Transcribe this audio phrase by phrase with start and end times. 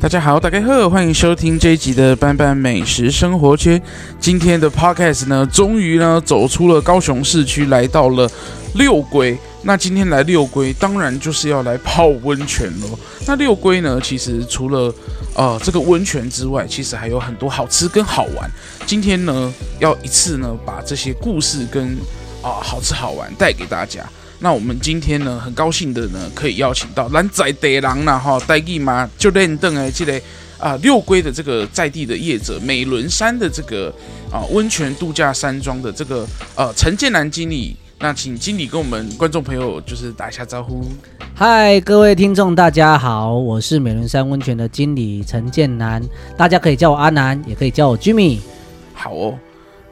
[0.00, 3.80] 大家好，大家好，欢迎收听这一集的班班美食生活圈。
[4.18, 8.26] 今天的 podcast 呢，终于呢走出了高雄市区，来到了
[8.76, 9.36] 六龟。
[9.60, 12.98] 那今天来六龟，当然就是要来泡温泉喽。
[13.26, 14.92] 那六龟呢，其实除了
[15.34, 18.50] 呃这个温泉之外，其实还有很多好吃跟好玩。
[18.86, 21.94] 今天呢，要一次呢把这些故事跟
[22.40, 24.02] 啊、好吃好玩带给大家。
[24.42, 30.22] 那我们今天呢，很高兴的呢，可以邀请到咱在地人呐，哈，带记嘛，就认邓哎，这类
[30.58, 33.94] 啊六龟的这个在地的业者，美仑山的这个
[34.32, 40.86] 啊温泉度假山庄的这个呃陈建南经理，那请经理跟我们观众朋友就是打一下招呼。
[41.34, 46.02] 嗨，各位听众大家好，我是美仑山温泉的经理陈建南，
[46.38, 48.38] 大家可以叫我阿南，也可以叫我 Jimmy。
[48.94, 49.38] 好哦，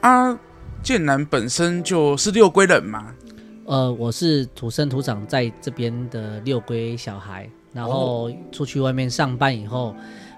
[0.01, 0.35] 阿
[0.81, 3.05] 建南本身就是六龟人嘛。
[3.69, 9.95] 呃，我是土生土长在这边的六龟小孩，然后出去外面上班以后，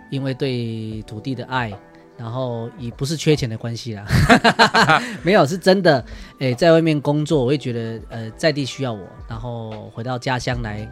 [0.10, 1.72] 因为对土地的爱，
[2.18, 4.06] 然后也不是缺钱的关系啦，
[5.23, 6.04] 没有是真的。
[6.40, 10.86] 诶，在外面工作，我会觉得呃在地需要我，然后回到家乡来，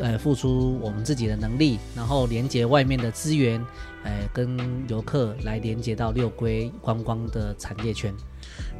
[0.00, 3.64] 呃付出我们自己的能力，然后连接外面的资源，
[4.02, 8.12] 呃跟游客来连接到六龟观光的产业圈。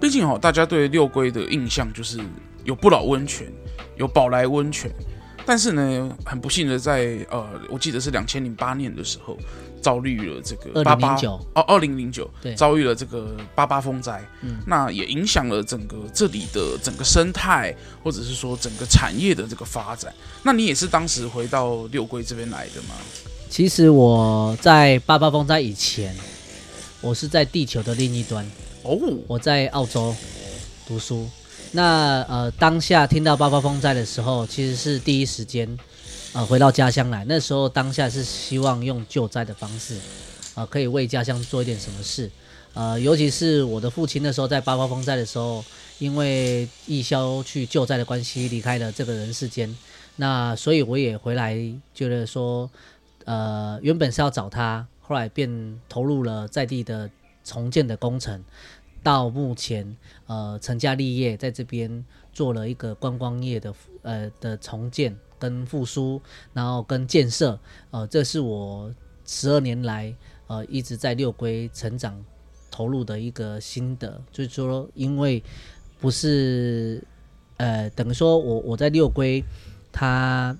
[0.00, 2.18] 毕竟哦，大家对六龟的印象就是。
[2.64, 3.46] 有不老温泉，
[3.96, 4.90] 有宝来温泉，
[5.46, 9.38] 但是呢，很不幸的在呃，我记得是两千零八年的时候，
[9.80, 11.16] 遭遇了这个八八
[11.54, 20.12] 哦，二零零九遭遇了这个八八风灾，嗯，那也影响了整个这里的整个生态，或者是说整个产业的这个发展。
[20.42, 22.94] 那你也是当时回到六龟这边来的吗？
[23.48, 26.14] 其实我在八八风灾以前，
[27.00, 28.44] 我是在地球的另一端
[28.82, 30.14] 哦，我在澳洲
[30.86, 31.26] 读书。
[31.72, 35.78] 那呃，当下听到八八风灾的时候，其实是第一时间，
[36.32, 37.24] 呃，回到家乡来。
[37.28, 39.98] 那时候当下是希望用救灾的方式，
[40.54, 42.30] 呃，可以为家乡做一点什么事。
[42.72, 45.62] 呃，尤其是我的父亲那时候在八八风灾的时候，
[45.98, 49.76] 因为义消去救灾的关系离开了这个人世间。
[50.16, 51.56] 那所以我也回来，
[51.94, 52.70] 觉得说，
[53.24, 57.10] 呃，原本是要找他，后来便投入了在地的
[57.44, 58.42] 重建的工程。
[59.02, 66.20] 到目前，呃，成家立业，在这边做了一个观光业的，呃的重建跟复苏，
[66.52, 67.58] 然后跟建设，
[67.90, 68.92] 呃，这是我
[69.24, 70.14] 十二年来，
[70.46, 72.22] 呃，一直在六龟成长
[72.70, 75.42] 投入的一个心得，就是说，因为
[76.00, 77.02] 不是，
[77.56, 79.44] 呃，等于说我我在六龟，
[79.92, 80.56] 他。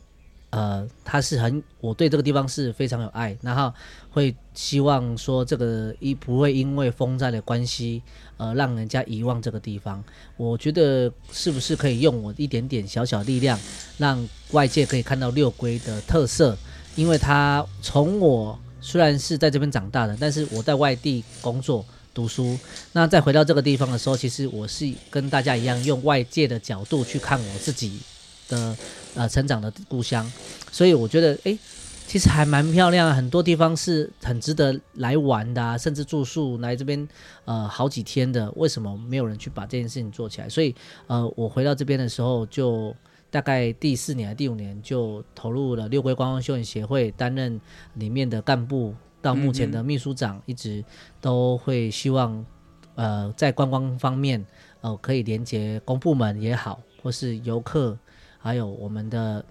[0.50, 3.70] 呃，他是很，我对这个地方是非常有爱，然后
[4.10, 8.02] 会希望说这个一不会因为风灾的关系，
[8.38, 10.02] 呃，让人家遗忘这个地方。
[10.38, 13.60] 我觉得是不是可以用我一点点小小力量，
[13.98, 16.56] 让外界可以看到六龟的特色？
[16.96, 21.84] 因为他从我虽然是在这边长大的，但是我在外地工作
[22.14, 22.58] 读书，
[22.92, 28.00] 那再回到这个地方的时候，其实我是跟大家一样，用外界的角度去看我自己
[28.48, 28.74] 的。
[29.18, 30.24] 呃，成长的故乡，
[30.70, 31.58] 所以我觉得，哎，
[32.06, 37.08] 其实还蛮漂亮，很多地方是很值得来玩的啊，甚至住宿来这边，
[37.44, 38.48] 呃，好几天的。
[38.52, 40.48] 为什么没有人去把这件事情做起来？
[40.48, 40.72] 所以，
[41.08, 42.94] 呃，我回到这边的时候，就
[43.28, 47.60] 大概第四年、第五年就投入了六龟观光休闲协会，担任
[47.94, 50.84] 里面的干部，到目前的秘书长，一直
[51.20, 52.46] 都会希望，
[52.94, 54.46] 呃，在观光方面，
[54.80, 57.98] 呃，可以连接公部门也好，或是游客。
[58.38, 59.44] 还有我们的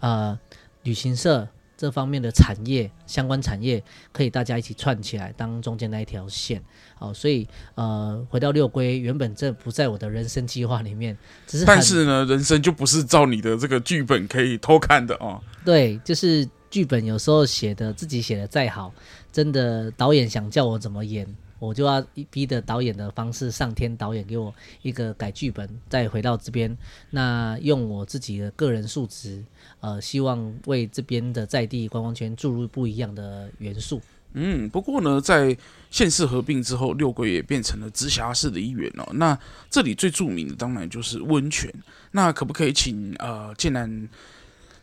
[0.00, 0.38] 呃
[0.82, 3.82] 旅行社这方面的产业相关产业，
[4.12, 6.62] 可以大家一起串起来当中间那一条线。
[6.94, 11.16] 好，所以呃回到六龟，原本这不在我的人生计划里面，
[11.46, 15.40] 只是但是呢，人生就不是照你的这个剧本可以偷看的哦。
[15.64, 18.92] 对，就是剧本有时候写的自己写的再好，
[19.32, 21.26] 真的导演想叫我怎么演。
[21.60, 24.52] 我就要逼着导演的方式，上天导演给我
[24.82, 26.76] 一个改剧本，再回到这边，
[27.10, 29.44] 那用我自己的个人素质，
[29.78, 34.00] 呃，希望为这边的在地观光圈注入不一样的元素。
[34.32, 35.56] 嗯，不过呢，在
[35.90, 39.06] 县市合并之后，六龟也变成了直辖市的一员哦。
[39.14, 39.36] 那
[39.68, 41.68] 这里最著名的当然就是温泉，
[42.12, 44.08] 那可不可以请呃建南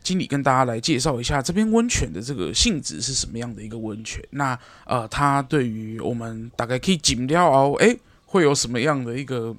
[0.08, 4.24] 经理跟大家来介绍一下这边温泉的这个性质是什么样的一个温泉？
[4.30, 7.94] 那呃，它对于我们大概可以紧掉哦，哎，
[8.24, 9.54] 会有什么样的一个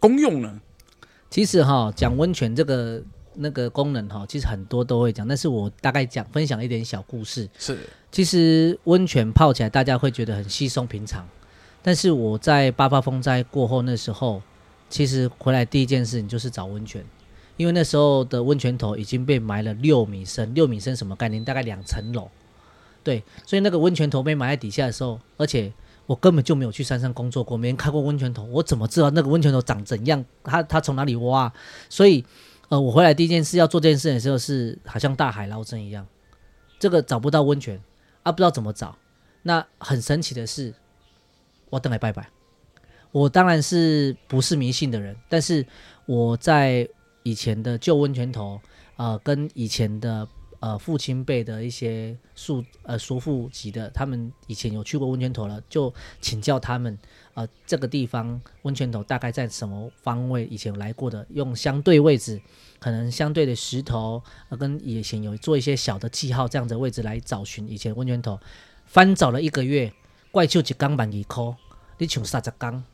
[0.00, 0.60] 功用呢？
[1.30, 3.00] 其实哈，讲温泉这个
[3.34, 7.48] 那个功能哈，其实很多都会讲，但是我大概讲分享一点小故事。
[7.56, 7.78] 是，
[8.10, 11.24] 其实温泉泡起来大家会觉得很稀松平常，
[11.80, 14.42] 但是我在八八风灾过后那时候，
[14.90, 17.04] 其实回来第一件事情就是找温泉。
[17.56, 21.42] 因为那时候的温泉头已经被埋了六米深，六米深什么概念？
[21.44, 22.28] 大概两层楼，
[23.02, 25.72] 对，所以那个温泉头被埋在底下的时候，而且
[26.06, 30.24] 我根本就没有去山上工作过，没人开过温泉头，我怎么知道那个温泉头长怎样？
[30.44, 31.52] 它它从哪里挖？
[31.88, 32.24] 所以，
[32.68, 36.06] 呃，我回来第一件事要做这件事的时候是好像大海捞针一样，
[36.78, 37.80] 这个找不到温泉
[38.22, 38.96] 啊，不知道怎么找。
[39.42, 40.74] 那很神奇的是，
[41.70, 42.28] 我等来拜拜。
[43.12, 45.64] 我当然是不是迷信的人，但是
[46.04, 46.86] 我在
[47.26, 48.60] 以前的旧温泉头，
[48.94, 50.28] 呃，跟以前的
[50.60, 56.96] 呃父亲辈的一些叔呃叔父级的，他们以前有去过温泉头了，就请教他们，
[57.34, 60.46] 呃，这个地方温泉头大概在什么方位？
[60.46, 62.40] 以前来过的，用相对位置，
[62.78, 68.38] 可能相对的石头，呃，跟以前有做一些小的记号，这样的位置来找寻以前温泉头。
[68.84, 69.92] 翻找了一个月，
[70.30, 71.56] 怪就一缸万二块，
[71.98, 72.84] 你抢三十缸。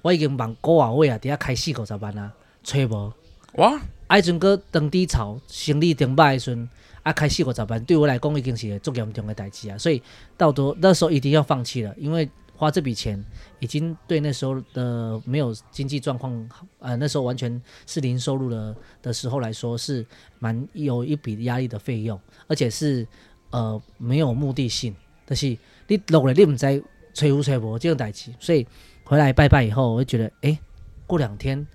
[0.00, 2.32] 我已经忙过啊位啊，底下开四五十万啊，
[2.64, 3.12] 吹无
[3.58, 3.80] 哇！
[4.06, 6.68] 爱阵哥当低潮，生意停摆的时阵，
[7.02, 10.00] 啊开四五十万，对我来讲已经是足严重的代志啊，所以
[10.36, 13.22] 到头那时候一定要放弃了，因为花这笔钱
[13.58, 20.06] 已经对那时候的没有经济状况，呃那时候完全是零收入的的时候来说是
[20.38, 23.04] 蛮有一笔压力的费用，而且是
[23.50, 24.94] 呃没有目的性，
[25.26, 25.48] 但是
[25.88, 28.64] 你落来你唔知吹有吹无这种代志，所以。
[29.04, 30.58] 回来拜拜以后，我就觉得，哎，
[31.06, 31.66] 过两天，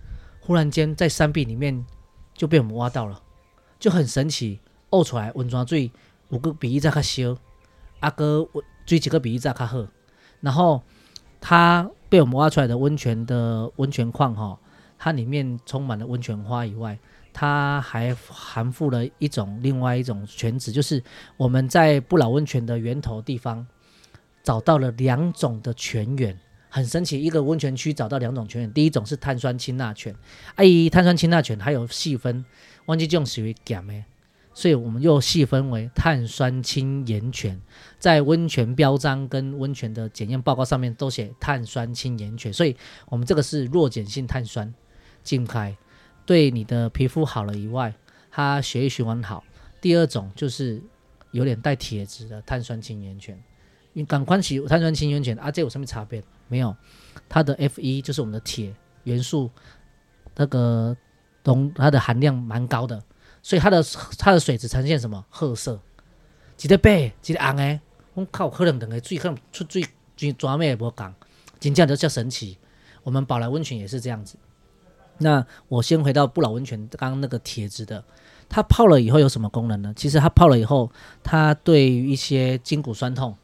[0.45, 1.85] 忽然间在山壁里面
[2.33, 3.21] 就被我们挖到了，
[3.79, 4.59] 就很神奇，
[4.89, 5.89] 挖出来温泉水
[6.29, 7.37] 五个比一再较小，
[8.01, 8.45] 阿哥
[8.85, 9.87] 水几个比一再较好，
[10.41, 10.83] 然后
[11.39, 14.59] 它被我们挖出来的温泉的温泉矿哈，
[14.99, 16.99] 它里面充满了温泉花以外，
[17.31, 21.01] 它还含附了一种另外一种泉质，就是
[21.37, 23.65] 我们在不老温泉的源头地方
[24.43, 26.37] 找到了两种的泉源。
[26.73, 30.15] 很神奇，一个温泉区找到两种泉源，第一种是碳酸氢钠泉，
[30.55, 32.43] 哎，碳酸氢钠泉还有细分，
[32.87, 34.03] 忘记这种属于碱的，
[34.55, 37.61] 所以我们又细分为碳酸氢盐泉，
[37.99, 42.75] 在温泉标章跟温泉的检验报告上面都写碳酸氢盐泉，所以
[43.05, 44.73] 我们这个是弱碱性碳酸，
[45.21, 45.77] 浸开
[46.25, 47.93] 对你的皮肤好了以外，
[48.31, 49.43] 它血液循环好。
[49.79, 50.81] 第二种就是
[51.29, 53.39] 有点带铁质的碳酸氢盐泉，
[53.93, 56.23] 你赶快起碳酸氢盐泉啊，这有什么差别？
[56.53, 56.75] 没有，
[57.27, 58.71] 它的 Fe 就是我们的铁
[59.05, 59.49] 元素，
[60.35, 60.95] 那个
[61.43, 63.01] 铜它的含量蛮高的，
[63.41, 63.83] 所以它的
[64.19, 65.79] 它的水质呈现什么褐色，
[66.61, 67.81] 一个白，一个红诶，
[68.13, 69.83] 我靠，可能两个水可能出水
[70.15, 71.11] 最专门也不讲，
[71.59, 72.59] 真正就叫神奇。
[73.01, 74.37] 我们宝来温泉也是这样子。
[75.17, 78.03] 那我先回到不老温泉，刚刚那个帖子的，
[78.47, 79.91] 它泡了以后有什么功能呢？
[79.95, 80.91] 其实它泡了以后，
[81.23, 83.35] 它对于一些筋骨酸痛，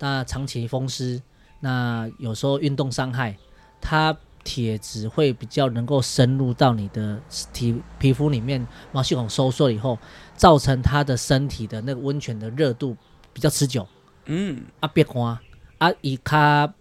[0.00, 1.22] 那长期风湿。
[1.60, 3.36] 那有时候运动伤害，
[3.80, 7.20] 它铁质会比较能够深入到你的
[7.52, 9.98] 体皮肤里面，毛细孔收缩以后，
[10.36, 12.96] 造成它的身体的那个温泉的热度
[13.32, 13.86] 比较持久。
[14.26, 15.38] 嗯，啊别干
[15.78, 16.72] 啊，以它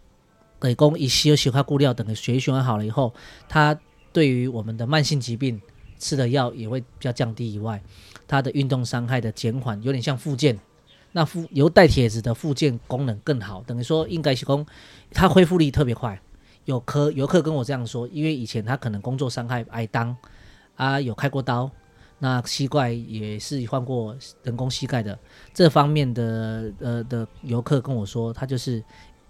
[0.62, 3.14] 给供以吸吸它固料等的血液循环好了以后，
[3.50, 3.78] 它
[4.14, 5.62] 对于我们的慢性疾病
[6.00, 7.82] 吃的药也会比较降低以外，
[8.28, 10.58] 它的运动伤害的减缓有点像复健。
[11.12, 14.66] 那附有带铁质的复健功能更好，等于说应该是说
[15.12, 16.20] 它恢复力特别快。
[16.66, 20.14] 有客游客跟我这样说，因为以前他可能工作伤害挨当
[20.76, 21.72] 啊，有开过刀，
[22.20, 25.18] 那膝盖也是换过人工膝盖的
[25.54, 28.84] 这方面的呃的游客跟我说，他就是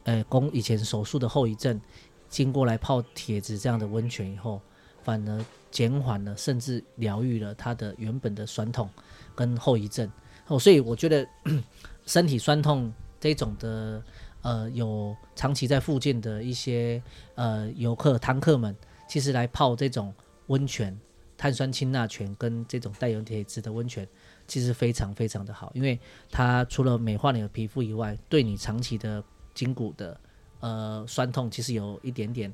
[0.06, 1.80] 呃工以前手术的后遗症，
[2.28, 4.60] 经过来泡铁质这样的温泉以后，
[5.04, 8.90] 反而减缓了，甚至疗愈了他的原本的酸痛
[9.36, 10.10] 跟后遗症。
[10.48, 11.27] 哦，所以我觉得
[12.06, 14.01] 身体酸痛这种的，
[14.42, 17.01] 呃，有长期在附近的一些
[17.36, 18.75] 呃游客、汤客们，
[19.10, 20.13] 其实来泡这种
[20.48, 20.98] 温泉，
[21.38, 24.08] 碳酸氢钠泉跟这种带有铁质的温泉，
[24.48, 26.00] 其实非常非常的好，因为
[26.32, 29.22] 它除了美化你的皮肤以外，对你长期的
[29.54, 30.18] 筋骨的
[30.62, 32.54] 呃酸痛，其实有一点点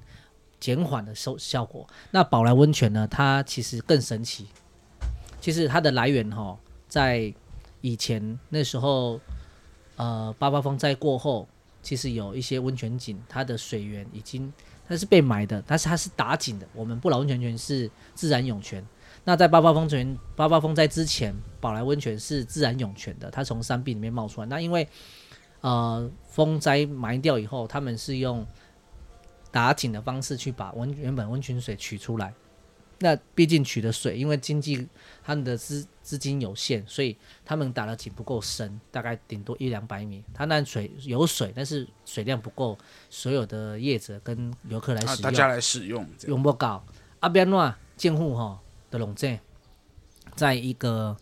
[0.60, 1.88] 减缓的效效果。
[2.10, 4.48] 那宝来温泉呢，它其实更神奇，
[5.40, 6.58] 其实它的来源哈、哦，
[6.88, 7.32] 在
[7.84, 9.20] 以前那时候，
[9.98, 11.46] 呃，八八风灾过后，
[11.82, 14.52] 其实有一些温泉井，它的水源已经
[14.88, 16.66] 它是被埋的，但是它是打井的。
[16.74, 18.82] 我们不老温泉泉是自然涌泉。
[19.26, 24.48] 那在八八风泉八八风灾之前，宝来温泉是自然涌泉的，它从山壁里面冒出来。
[24.48, 24.88] 那因为
[25.60, 28.48] 呃风灾埋掉以后，他们是用
[29.52, 32.34] 打井的方式去把温原本温泉水取出来。
[33.04, 34.88] 那毕竟取的水，因为经济
[35.22, 40.24] 他们的资资金有限，所以他们打的井不够深，大概顶多一两百米。
[40.34, 42.78] 他那水有水，但是水量不够，
[43.10, 46.82] 所有的业者跟游客来使用，大家来使用用不高。
[47.20, 48.58] 阿边诺建户哈
[48.90, 49.38] 的龙镇，
[50.36, 51.18] 在一个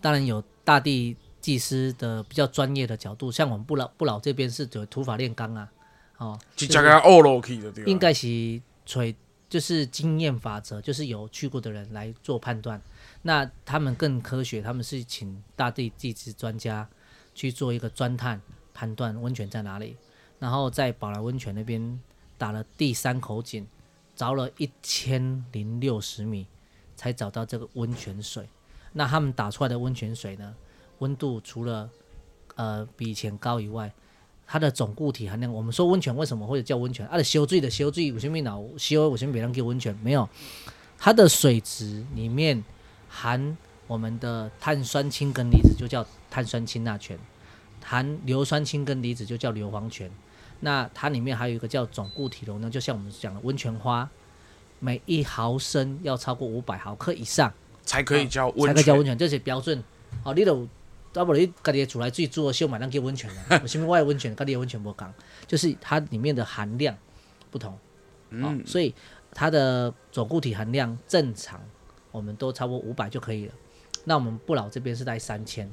[0.00, 5.70] 当然有大地技师的比较专业的角度，像我们不老不老这边是走土法炼钢啊，
[6.16, 6.38] 哦？
[7.84, 9.14] 应该是吹
[9.48, 12.80] 就是经验法则，就是有去过的人来做判断。
[13.22, 16.88] 那他们更科学，他们是请大地地质专家
[17.34, 18.40] 去做一个钻探
[18.74, 19.96] 判断温泉在哪里，
[20.38, 22.00] 然后在宝来温泉那边
[22.36, 23.66] 打了第三口井，
[24.16, 26.46] 凿了一千零六十米
[26.96, 28.48] 才找到这个温泉水。
[28.92, 30.54] 那他们打出来的温泉水呢，
[30.98, 31.88] 温度除了
[32.54, 33.92] 呃比以前高以外，
[34.46, 37.06] 它的总固体含量，我们说温泉为什么会叫温泉？
[37.10, 39.08] 它的烧水的烧水，为什么老烧？
[39.08, 39.96] 为什么别人叫温泉？
[40.02, 40.28] 没有，
[40.98, 42.64] 它的水质里面。
[43.08, 47.18] 含我们的碳酸氢根离子就叫碳酸氢钠泉，
[47.82, 50.10] 含硫酸氢根离子就叫硫磺泉。
[50.60, 54.06] 那它里面还有一个叫总固体容量，就像我们讲的温泉花，
[54.80, 57.50] 每一毫升要超过五百毫克以上
[57.84, 58.66] 才可以叫温泉。
[58.66, 59.82] 才可以叫温泉，这是标准。
[60.22, 60.68] 哦，你都
[61.18, 63.60] 要不你家己出来自己做修买那叫温泉了。
[63.62, 65.12] 为什么外温泉跟你的温泉不讲？
[65.46, 66.96] 就是它里面的含量
[67.50, 67.78] 不同。
[68.30, 68.94] 嗯、哦，所以
[69.32, 71.60] 它的总固体含量正常。
[72.12, 73.52] 我们都超过五百就可以了。
[74.04, 75.70] 那我们不老这边是在三千，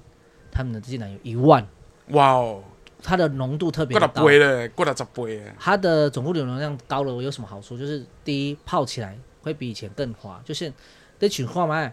[0.51, 1.65] 他们的竟然有一万。
[2.09, 2.62] 哇哦！
[3.01, 4.07] 它的浓度特别高。
[4.09, 5.53] 过了过了十倍了。
[5.57, 7.77] 它的总固体容量高了，有什么好处？
[7.77, 10.41] 就是第一，泡起来会比以前更滑。
[10.43, 10.73] 就是
[11.17, 11.89] 得取化嘛，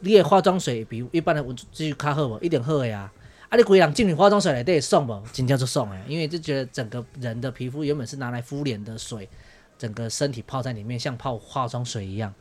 [0.00, 2.38] 你的化妆水比一般的温继续卡好不？
[2.38, 3.12] 一点好呀。
[3.48, 5.22] 啊，你规人进你化妆水来得爽不？
[5.32, 9.28] 今天就爽哎，因为就觉得整个人的皮肤原本是拿来敷脸的水，
[9.78, 12.32] 整个身体泡在里面，像泡化妆水一样。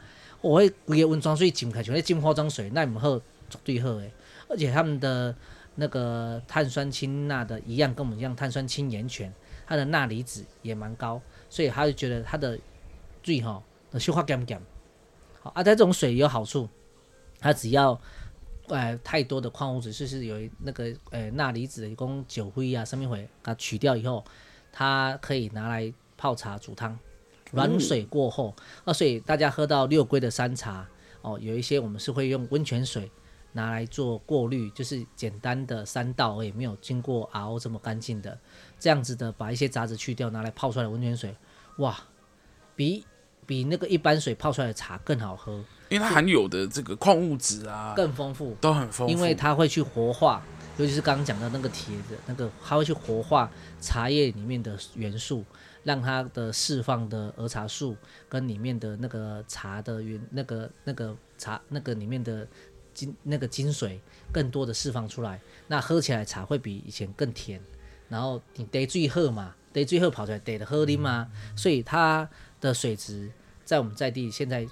[0.41, 4.11] 我会规个温泉水浸开，像咧浸化妆水，那我们喝，绝对好诶。
[4.49, 5.33] 而且他们的
[5.75, 9.33] 那个碳酸氢钠的一样，跟我们一样，碳酸氢盐泉，
[9.65, 12.59] 它的钠离子也蛮高，所以他就觉得它的
[13.23, 14.61] 最好的消化减减。
[15.41, 16.67] 好，啊，在这种水有好处，
[17.39, 17.99] 它只要
[18.67, 24.23] 呃太多的矿物质，就是有那个呃钠离子，一共九灰啊，上面会把它取掉以后，
[24.71, 26.97] 它可以拿来泡茶煮汤。
[27.51, 28.53] 软水过后，
[28.83, 30.85] 那所以大家喝到六龟的山茶
[31.21, 33.09] 哦，有一些我们是会用温泉水
[33.53, 38.37] 拿来做过滤，就是简单的三道，也没有经过 RO 这么干净的，
[38.77, 41.33] 这样子的把一些杂质去掉，拿来泡出来的温泉水，
[41.77, 41.97] 哇，
[42.75, 43.05] 比
[43.47, 45.53] 比那个一般水泡出来的茶更好喝，
[45.89, 50.43] 因为它含有的这个矿物质啊更丰富，都很丰富，因为它会去活化，
[50.77, 53.49] 尤其是刚刚讲的那个铁的那个，它会去活化
[53.81, 55.43] 茶叶里面的元素。
[55.83, 57.95] 让它的释放的儿茶素
[58.27, 62.45] 跟里面的那个茶的原那个那个茶那个里面的
[62.93, 63.97] 精那个精髓
[64.33, 67.61] 更多的释放出来，那喝起来茶会比以前更甜。
[68.09, 73.31] 然后你得最后嘛，得最后跑出来得的喝的嘛，所以它的水质
[73.65, 74.67] 在我们在地现在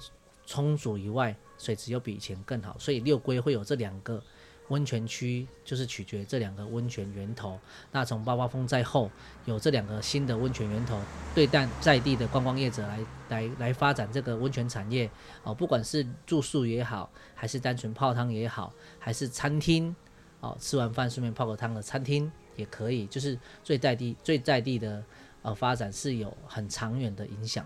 [0.46, 4.22] 充足以外，水质又比以前更好，所以六龟会有这两个。
[4.68, 7.56] 温泉区就是取决这两个温泉源头。
[7.92, 9.08] 那从八八风灾后，
[9.44, 11.00] 有这两个新的温泉源头，
[11.36, 15.08] 对但在地的观光业者来来来发展这个温泉产业
[15.44, 19.94] 哦，不管是住宿也好，还是单纯泡汤也好，还是餐厅
[20.40, 25.00] 哦，吃完饭顺便泡个汤的餐厅也可以，就是最在地最在地的
[25.42, 27.64] 呃发展是有很长远的影响。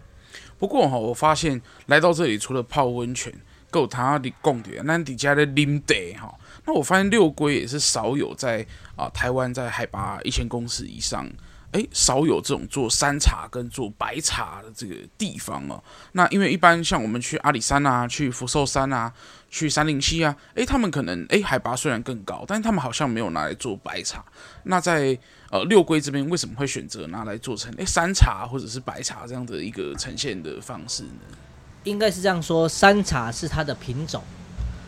[0.60, 3.32] 不过哈，我发现来到这里除了泡温泉，
[3.70, 6.38] 够他的供点，那底下的啉茶哈。
[6.66, 8.64] 那我发现六龟也是少有在
[8.94, 11.26] 啊、台湾在海拔一千公尺以上，
[11.72, 15.82] 诶，少有这种做山茶跟做白茶的这个地方哦。
[16.12, 19.10] 那因为一般像我们去阿里山啊、去福寿山啊、
[19.48, 24.22] 去杉林溪啊，诶，他们可能诶海拔虽然更高，但是他们好像没有拿来做白茶。
[24.64, 25.18] 那在
[25.50, 31.37] 呃六龟这边为什么会选择拿来做成诶山茶或者是白茶这样的一个呈现的方式呢？
[31.85, 34.23] 应该是这样说，山茶是它的品种。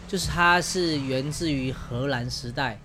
[0.09, 2.79] 就是它是源自于荷兰时代，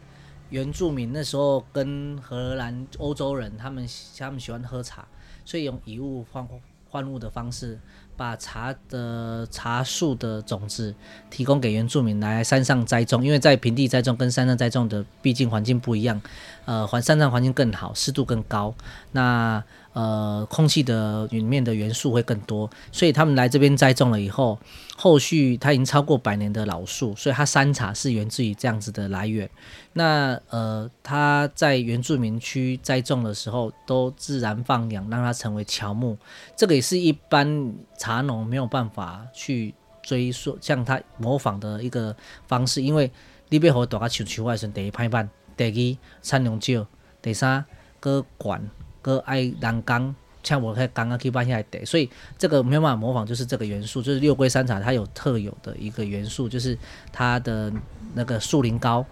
[0.50, 3.86] 原住民那时候跟荷兰欧洲人，他们
[4.18, 5.06] 他们喜欢喝茶，
[5.44, 6.48] 所以用以物换
[6.90, 7.78] 换物的方式，
[8.16, 10.96] 把茶的茶树的种子
[11.30, 16.22] 提供给原住民来山上栽种，因为在平地栽种跟山上栽种的毕竟环境不一样，
[16.68, 18.76] 呃，环山上环境更好，湿度更高，
[19.14, 19.64] 那。
[19.94, 24.60] 呃，空气的里面的元素会更多，所以他们来这边栽种了以后，
[24.96, 29.50] 后续它已经超过百年的老树，所以它山茶是源自于这样子的来源。
[29.94, 36.16] 那呃，它在原住民区栽种的时候，都自然放养，让它成为乔木。
[36.56, 42.16] 这个也是一般茶农没有办法去追溯，像它模仿的一个
[42.48, 43.12] 方式，因为
[43.50, 46.88] 你要和大家像树外生，第一排版，第二产量少，
[47.22, 47.66] 第三
[48.00, 48.70] 个管。
[49.04, 56.78] 和爱栏杆，像我开刚刚去搬下来的，所以这个没有办法模仿，就是这个元素，就是六龟山茶它有特有的一个元素，就是
[57.10, 57.72] 它的
[58.16, 59.06] 那个树龄高，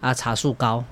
[0.00, 0.82] 啊，茶树高，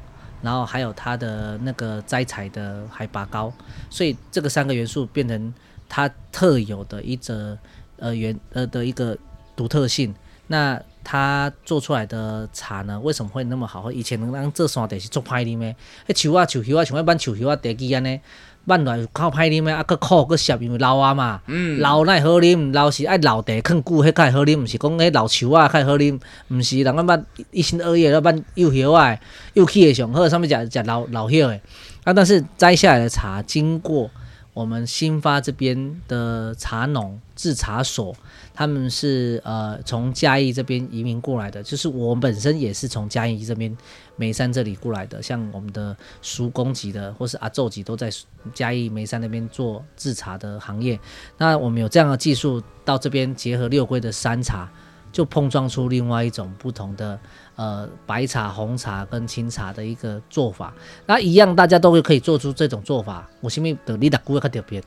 [0.42, 3.50] 然后还有它的那个摘采的海拔高，
[3.88, 5.54] 所以这个三个元素变成
[5.88, 7.56] 它特有的一则
[7.96, 9.16] 呃原呃的一个
[9.56, 10.14] 独特性。
[10.46, 13.92] 那它做出来的茶呢，为什么会那么好喝？
[13.92, 15.74] 以前人做山茶是做歹啉的，
[16.14, 18.20] 迄树啊树叶啊像迄挽树叶啊茶枝安尼。
[18.64, 29.18] 慢来较歹啉的，啊，佫苦佫涩，因为老啊嘛，嗯、老会好啉，老是爱老茶囥久，迄较会好啉，毋是讲迄老树啊较会好啉，毋是人啊捌一心二意，要捌幼叶啊，
[29.54, 31.60] 幼气诶上好，上物食食老老叶的，
[32.04, 34.08] 啊，但是摘下来的茶经过。
[34.54, 38.14] 我们新发这边的茶农制茶所，
[38.52, 43.74] 他们是呃从嘉义这边移民过来的，就是我本身也是从嘉义这边
[44.16, 48.10] 梅山这里过来的，像我们的叔公级的或是阿祖级都在
[48.52, 51.00] 嘉义梅山那边做制茶的行业。
[51.38, 54.70] 那我们有这样的技术到这边结合六龟的山茶，
[55.10, 57.18] 就碰撞出另外一种不同的。
[57.54, 60.72] 呃，白茶、红茶跟青茶的一个做法，
[61.06, 63.28] 那一样，大家都会可以做出这种做法。
[63.42, 64.82] 我什么的，你哪股会较特别？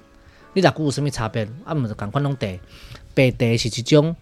[0.53, 1.48] 你哪股有什么差别？
[1.63, 2.48] 啊，唔就赶快弄茶。
[3.13, 4.15] 白茶是一种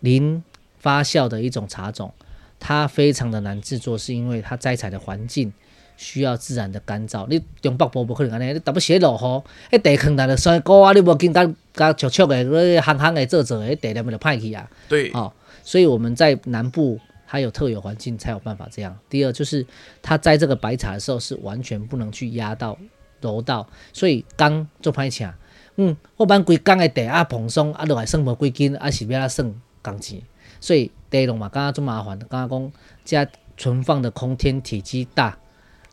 [0.00, 0.42] 零
[0.78, 2.10] 发酵的一种茶种，
[2.58, 5.52] 它非常的难制作，是因为它摘采的环境
[5.98, 7.26] 需要自然的干燥。
[7.28, 14.66] 你中北部不可能安尼，你特别是落雨，迄茶放来就酸果啊，你无见甲甲灼灼的，嗰烘烘的做做的，茶念咪就歹去啊。
[14.88, 15.30] 对，哦，
[15.62, 16.98] 所以我们在南部。
[17.30, 18.98] 它有特有环境才有办法这样。
[19.10, 19.66] 第二就是，
[20.00, 22.78] 它摘这个白茶的时候是完全不能去压到、
[23.20, 25.30] 揉到，所以缸做歹请。
[25.76, 30.22] 嗯，我把规缸的茶啊蓬松啊，落来算无几斤，啊是要算工钱。
[30.58, 32.72] 所以茶农嘛，刚刚做麻烦，刚刚讲
[33.04, 35.36] 加存放的空间体积大，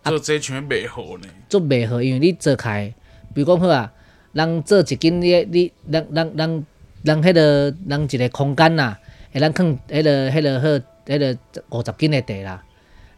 [0.05, 1.27] 做这全袂好呢。
[1.49, 2.93] 做袂好，因为你做开，
[3.33, 3.91] 比如讲好啊，
[4.31, 6.65] 人做一斤你你，人人人
[7.03, 8.97] 人迄个人一个空间呐，
[9.33, 10.85] 会咱放迄个迄个好。
[11.05, 11.37] 迄个
[11.69, 12.63] 五十斤的茶啦，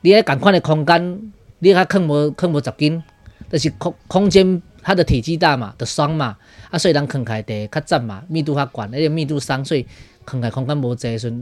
[0.02, 3.02] 你喺共款的空间，你较放无放无十斤，
[3.50, 6.38] 就是空空间它的体积大嘛，就爽嘛，
[6.70, 9.86] 啊，所以人放开茶较窄嘛，密度较悬，而且密度松，所以
[10.26, 11.34] 放开空间无济时，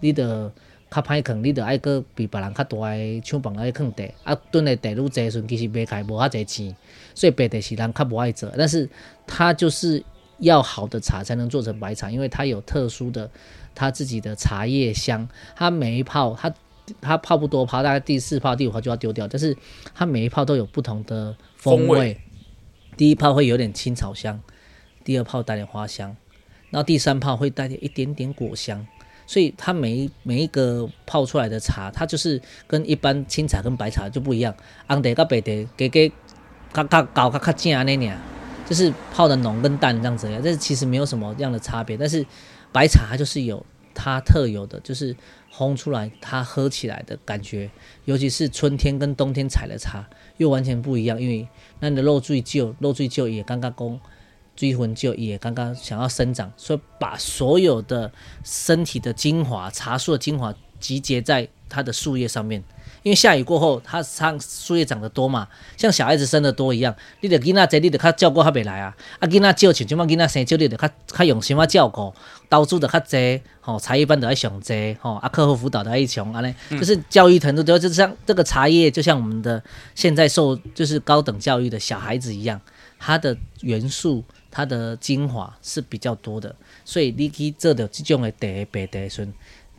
[0.00, 0.52] 你着
[0.90, 6.76] 较歹放，你着爱搁比别人较大个厂房来放茶，啊，蹲的茶愈济时，其实卖开无遐济钱，
[7.14, 8.88] 所以白茶是人较无爱做，但是
[9.26, 10.04] 它就是
[10.38, 13.30] 要好的茶才能做成白茶，因为它有特殊的。
[13.78, 16.52] 它自己的茶叶香，它每一泡，它
[17.00, 19.28] 它泡不多泡，大概第四泡、第五泡就要丢掉。
[19.28, 19.56] 但是
[19.94, 21.86] 它每一泡都有不同的风味。
[21.86, 22.20] 风味
[22.96, 24.40] 第一泡会有点青草香，
[25.04, 26.16] 第二泡带点花香，
[26.70, 28.84] 然后第三泡会带点一点点果香。
[29.28, 34.52] 所以它每一每一个泡出来的茶，它就是跟一般青茶跟白茶就不一样。
[34.88, 36.08] 红茶跟白茶，给给
[36.74, 38.18] 较较高较较正那样，
[38.68, 40.40] 就是泡的浓跟淡这样子呀。
[40.42, 42.26] 这其实没有什么样的差别，但是。
[42.72, 45.16] 白茶它就是有它特有的，就是
[45.52, 47.70] 烘出来它喝起来的感觉，
[48.04, 51.20] 尤其是春天跟冬天采的茶又完全不一样。
[51.20, 51.48] 因为
[51.80, 53.98] 那你的肉最旧，肉最旧也刚刚供，
[54.54, 58.12] 追魂旧也刚刚想要生长，所以把所有的
[58.44, 62.62] 身体的精华、茶树的精华集结在它的树叶上面。
[63.02, 66.94] 因为下雨过后，它它树叶长得多嘛，像小孩子生得多一样。
[67.20, 68.94] 你的囡仔这，你得较照顾较袂来啊。
[69.18, 72.12] 啊，囡仔少，像这么囡仔生少，你得较较用心啊照顾。
[72.50, 79.62] 投资的较济，吼，茶叶班的爱上济，吼，啊，课后辅导的爱上，安尼，就是教育程度，就就像这个茶叶，就像我们的
[79.94, 82.60] 现在受就是高等教育的小孩子一样，
[82.98, 86.54] 它的元素、它的精华是比较多的。
[86.84, 89.32] 所以你去做的这种的茶白茶，顺，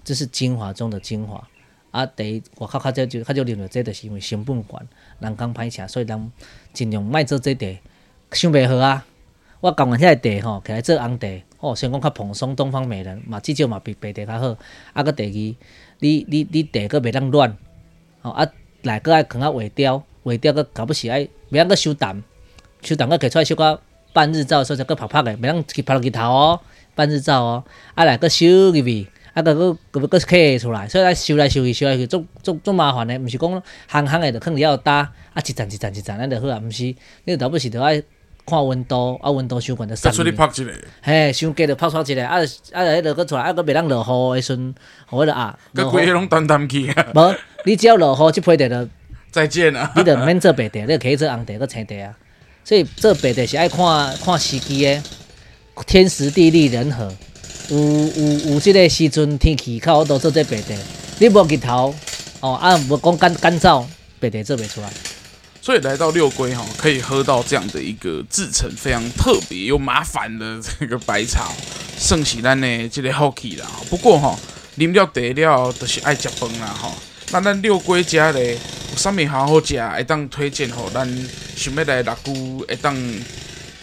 [0.03, 1.43] 这是精华中的精华。
[1.91, 4.87] 啊，第一我较较少就较少认为这就是因为成本悬，
[5.19, 6.31] 人工歹请，所以人
[6.71, 7.65] 尽量卖做这茶，
[8.31, 9.05] 想袂好啊。
[9.61, 11.27] 我讲完遐个茶吼，起来做红茶，
[11.59, 14.57] 哦，先讲较蓬松，东方美人嘛，至少嘛比白茶较好。
[14.93, 15.65] 啊，搁第二，
[15.99, 17.57] 你你你茶搁袂当乱，
[18.21, 18.47] 吼啊，
[18.83, 22.23] 内搁爱放啊画雕，画雕搁搞不起爱，袂当搁收淡，
[22.83, 23.81] 收淡搁摕出来小可
[24.13, 26.59] 半日照的时候才搁拍拍的，袂当去曝落去头哦，
[26.93, 27.63] 半日照哦，
[27.95, 29.07] 啊来搁收入去。
[29.33, 38.01] 啊，个个个个刻出来，所以来收来收去，收来收去，足足足麻烦的，毋是讲行行的，就肯定要搭啊，一层一层一层，安就好啊，毋是，你倒不是着爱
[38.45, 39.95] 看温度，啊温度相关的。
[39.95, 42.37] 再出去拍一个，嘿，伤低就拍出一个，啊
[42.73, 44.01] 啊，迄个搁出来，啊佫袂当落
[44.33, 44.73] 雨的时阵，
[45.05, 45.57] 好了啊。
[45.75, 47.07] 搁规个拢淡淡去啊。
[47.13, 48.89] 无，你只要落雨，即批茶就
[49.29, 49.91] 再见啊。
[49.95, 52.17] 你着免做白茶，你可以做红茶搁青茶啊。
[52.63, 55.03] 所以做白茶是爱看看时机的，
[55.85, 57.13] 天时地利人和。
[57.69, 60.73] 有有有，这个时阵天气较好，都做这白茶。
[61.19, 61.93] 你无日头
[62.39, 63.85] 哦，啊，无讲干干燥，
[64.19, 64.91] 白茶做袂出来。
[65.61, 71.51] 所以来到六龟哈，可以喝到这样的一个制成非常特别又麻烦的这个白茶，
[71.99, 73.67] 盛喜咱呢这个好奇啦。
[73.89, 74.39] 不过哈，
[74.77, 76.91] 啉了茶了就是爱食饭啦哈。
[77.31, 81.07] 那咱六龟家咧，有啥物好好食，会当推荐吼，咱
[81.55, 82.33] 想要来六龟
[82.67, 82.95] 会当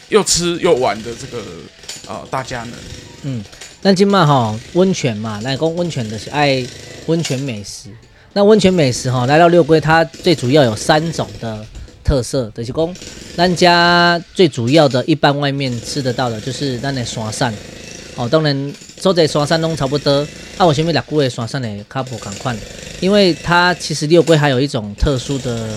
[0.08, 1.42] 又吃又玩的这个
[2.06, 2.72] 呃大家呢？
[3.22, 3.42] 嗯，
[3.82, 6.64] 那今嘛吼温泉嘛，来讲温泉的是爱
[7.06, 7.88] 温泉美食。
[8.32, 11.64] 那温泉美食哈，来到六龟，它最主要有三种的
[12.04, 12.96] 特色，就是讲
[13.34, 17.54] 咱家最主要的一般外面吃得到的，就是咱的山产。
[18.14, 20.26] 哦，当然所在山产拢差不多。
[20.56, 22.56] 啊，为什么六龟的山产的较无同款？
[23.00, 25.68] 因为它其实六龟还有一种特殊的，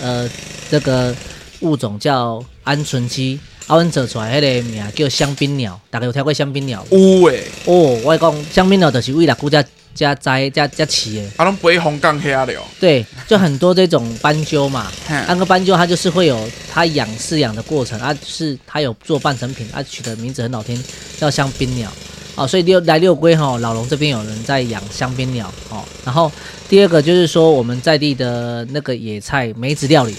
[0.00, 0.30] 呃，
[0.70, 1.14] 这个
[1.62, 6.84] 物种叫鹌鹑鸡，阿阮做出来迄个名叫香槟鸟，大家有听过香槟鸟？
[6.90, 6.98] 有
[7.28, 7.44] 诶。
[7.64, 11.22] 哦，我讲香槟鸟就是为六龟家家栽家家起的。
[11.36, 12.62] 啊，拢飞红杠遐了。
[12.80, 20.82] 对，就很多这种斑鸠嘛，那个斑鸠它就是会有它养饲养的过程，啊，是它有做半成品，啊，取的名字很好听，
[21.18, 21.92] 叫香槟鸟。
[22.34, 25.84] 哦，所以六来六龟哈，老龙这边有人在养香槟鸟哦。
[26.02, 26.32] 然后
[26.66, 30.16] 第二个就是说我们在地的那个野菜梅子料理，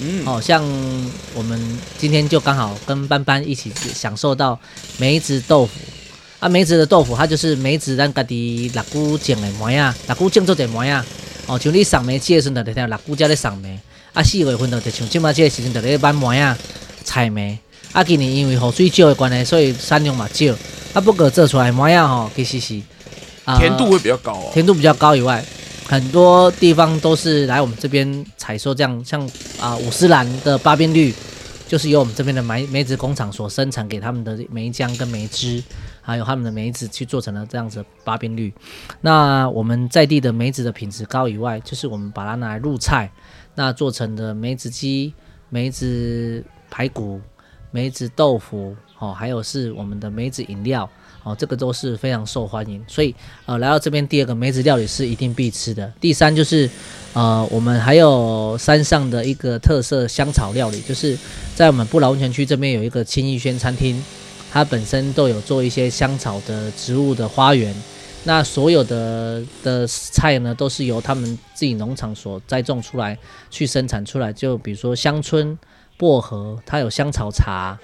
[0.00, 0.62] 嗯，哦，像
[1.34, 4.58] 我们今天就刚好跟班班一起享受到
[4.98, 5.72] 梅子豆腐
[6.38, 11.04] 啊，梅子的豆腐它就是梅子咱家己六姑种的梅啊，六姑种做的梅啊，
[11.46, 13.78] 哦，像你赏梅季的时候就听六姑家咧赏梅，
[14.12, 16.56] 啊，四月份就就像今麦这个时阵就咧买梅啊，
[17.04, 17.58] 采梅，
[17.92, 20.54] 啊，今年因为雨水少的关系，所以产量嘛少。
[20.92, 22.80] 啊不过做出来模样吼，其实是
[23.58, 25.44] 甜度会比较高，甜度比较高以外，
[25.88, 29.22] 很多地方都是来我们这边采收，这样像
[29.60, 31.14] 啊、呃、五丝兰的巴边绿，
[31.68, 35.62] 就是由我们这边的梅梅子工厂所生产给他们的梅浆跟梅汁，
[36.02, 38.52] 还有他们的梅子去做成了这样子的巴边绿。
[39.00, 43.10] 那我们在地的梅子的品质高以外，就是我们把它拿来入菜，
[43.54, 45.14] 那做成的梅子鸡、
[45.48, 47.20] 梅子排骨、
[47.70, 48.76] 梅子豆腐。
[48.98, 50.88] 哦，还有是我们的梅子饮料，
[51.26, 52.80] 哦，这个都是非常受欢迎。
[52.86, 53.12] 所以，
[53.46, 55.92] 呃，来到这边第二个梅子料理是一定必吃的。
[56.00, 56.70] 第三就是，
[57.14, 61.18] 呃，我们还有山上的一个特色香草料理，就是
[61.56, 64.00] 在我们不老温泉区这边有一个青逸轩餐厅，
[64.52, 67.74] 它本身都有做一些香草的植物的花园。
[68.22, 73.18] 那所有的的菜呢，都是由他们自己农场所栽种出来
[73.50, 74.32] 去生产出来。
[74.32, 75.58] 就比如说香椿。
[75.98, 77.74] 薄荷，它有香草茶，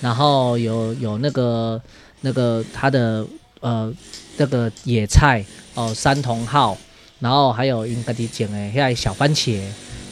[0.00, 1.82] 然后有有那个
[2.26, 3.24] 那个它的
[3.60, 3.92] 呃
[4.36, 6.76] 那个野菜哦、呃，山茼蒿，
[7.20, 9.62] 然后还有应该的讲诶，还有小番茄，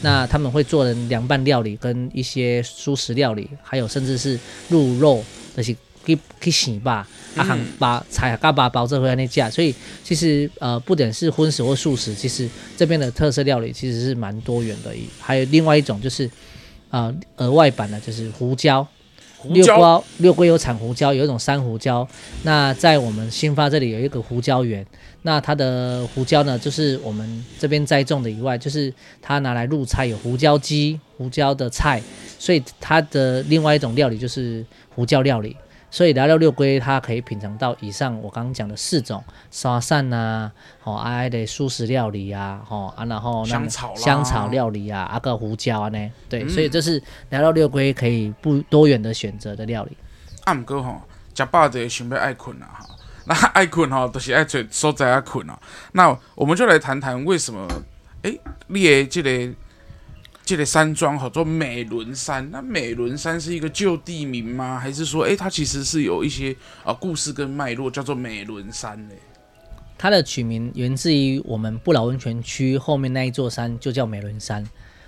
[0.03, 5.25] 那他们会做的凉拌料理跟一些素食料理，还有甚至是鹿肉，
[5.57, 5.75] 那些
[6.07, 9.75] 去去洗吧，啊，含把菜嘎巴包着回来那家，所以
[10.05, 16.31] 其实呃不仅是荤食或素食，其实这边的特色料理其实是蛮多元的，还有另外一种就是。
[16.91, 18.87] 啊，额外版的就是胡椒，
[19.51, 22.07] 六龟六龟有产胡椒，有一种山胡椒。
[22.43, 24.87] 那在我们新发这里有一个胡椒园，
[25.23, 32.03] 那它的胡椒呢，就是我们这边栽种的以外，就是它拿来入菜，有胡椒鸡、胡椒的菜，
[32.39, 35.57] 所以它的另外一种料理就是胡椒料理。
[35.95, 40.51] 所以来到六龟，它可以品尝到以上我刚刚讲的四种沙散呐，
[40.83, 49.97] 哦，爱的素食料理啊，哦啊，然后香草香草料理啊，阿个胡椒啊呢，对，嗯、所以这是来到六龟可以不多元的选择的料理。
[50.43, 51.01] 啊，毋过吼，
[51.33, 52.87] 食饱就想要爱困啊，哈，
[53.27, 55.57] 那爱困吼就是爱找所在啊困啊。
[55.93, 57.69] 那我们就来谈谈为什么，
[58.23, 59.55] 诶、欸，你的这个。
[60.45, 64.79] 这个山庄叫做美仑山，那美仑山是一个旧地名吗？
[64.79, 66.55] 还是说，诶，它其实是有一些
[66.85, 69.15] 啊故事跟脉络，叫做美仑山呢？
[69.97, 74.63] 它的取名源自于我们不老温泉区后面那一座山，就叫美仑山。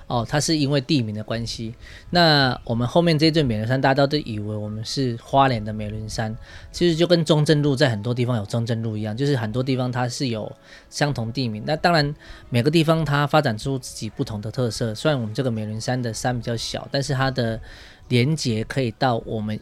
[0.09, 1.75] 哦，它是因为地名的关系。
[2.11, 6.33] 那我们后面这座美仑山，大家都以为我们是花莲的美仑山，
[6.71, 10.51] 其实就跟中正路在很多地方有中正路一样，就是很多地方它是有
[10.89, 11.65] 相同地名。
[11.67, 12.15] 那当然
[12.51, 14.95] 每个地方它发展出自己不同的特色。
[14.95, 17.61] 虽然我们这个美仑山的山比较小，但是它的
[18.09, 19.59] 连接可以到我们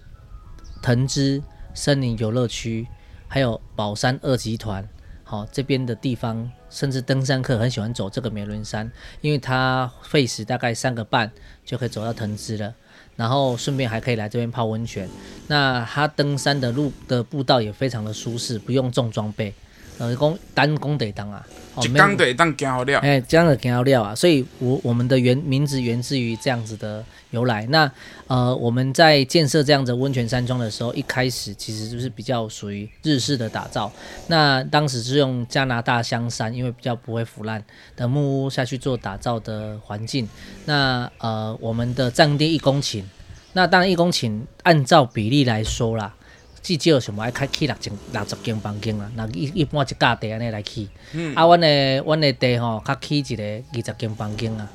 [0.83, 2.87] 藤枝森林游乐区，
[3.29, 4.87] 还有宝山二集团。
[5.23, 6.53] 好，这边的地方。
[6.75, 11.31] 甚至登山客很喜欢走这个梅伦山，因为它费时大概三个半
[11.65, 12.75] 就可以走到藤枝了，
[13.15, 15.09] 然后顺便还可以来这边泡温泉。
[15.47, 19.55] 那它登山的路的步道也非常的舒适，不用重装备。
[19.99, 21.47] 呃，讲单工得当啊，
[21.81, 27.65] 就刚得当行好料，哎，这样的行好料啊，所以我我们的原名字源自于这样子的由来。
[27.67, 27.89] 那
[28.27, 33.93] 呃，我们在建设这样子温泉山庄的时候，一开始其实就是比较属于日式的打造。
[34.27, 37.63] 那当时是用加拿大香山，因为比较不会腐烂
[37.95, 40.29] 的木屋下去做打造的环境。
[40.65, 43.05] 那呃，我们的占地一公顷，
[43.53, 46.13] 那当然一公顷按照比例来说啦。
[46.65, 50.89] 至少想要开起六间六十间房间啦，那一一般一家地安尼来起。
[51.13, 54.67] 嗯、啊，阮的阮的地吼，较起一个二十间房间啊，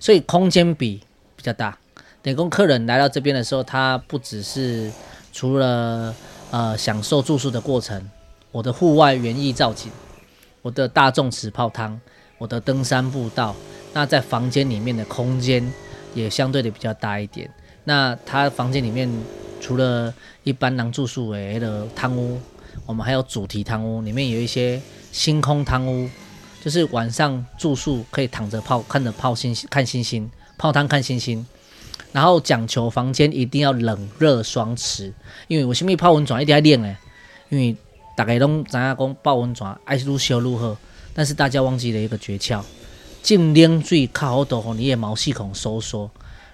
[0.00, 1.00] 所以空间比
[1.36, 1.78] 比较大。
[2.20, 4.90] 等于讲客人来到这边的时候，他不只是
[5.32, 6.12] 除了
[6.50, 8.10] 呃享受住宿的过程，
[8.50, 9.88] 我的户外园艺造景，
[10.62, 12.00] 我的大众池泡汤，
[12.38, 13.54] 我的登山步道，
[13.92, 15.72] 那在房间里面的空间
[16.12, 17.48] 也相对的比较大一点。
[17.84, 19.08] 那他房间里面。
[19.60, 22.40] 除了一般能住宿诶的汤屋，
[22.86, 24.80] 我们还有主题汤屋，里面有一些
[25.12, 26.08] 星空汤屋，
[26.64, 31.46] 就是晚上住宿可以躺着泡，看着泡星星，看星星，泡汤看星星。
[32.12, 35.12] 然后讲求房间一定要冷热双持，
[35.46, 36.96] 因为为什么泡温泉一定要冷诶？
[37.50, 37.76] 因为
[38.16, 40.76] 大家拢知影讲泡温泉爱愈烧愈好，
[41.14, 42.62] 但是大家忘记了一个诀窍：
[43.22, 46.10] 浸冷水靠好度，让你的毛细孔收缩。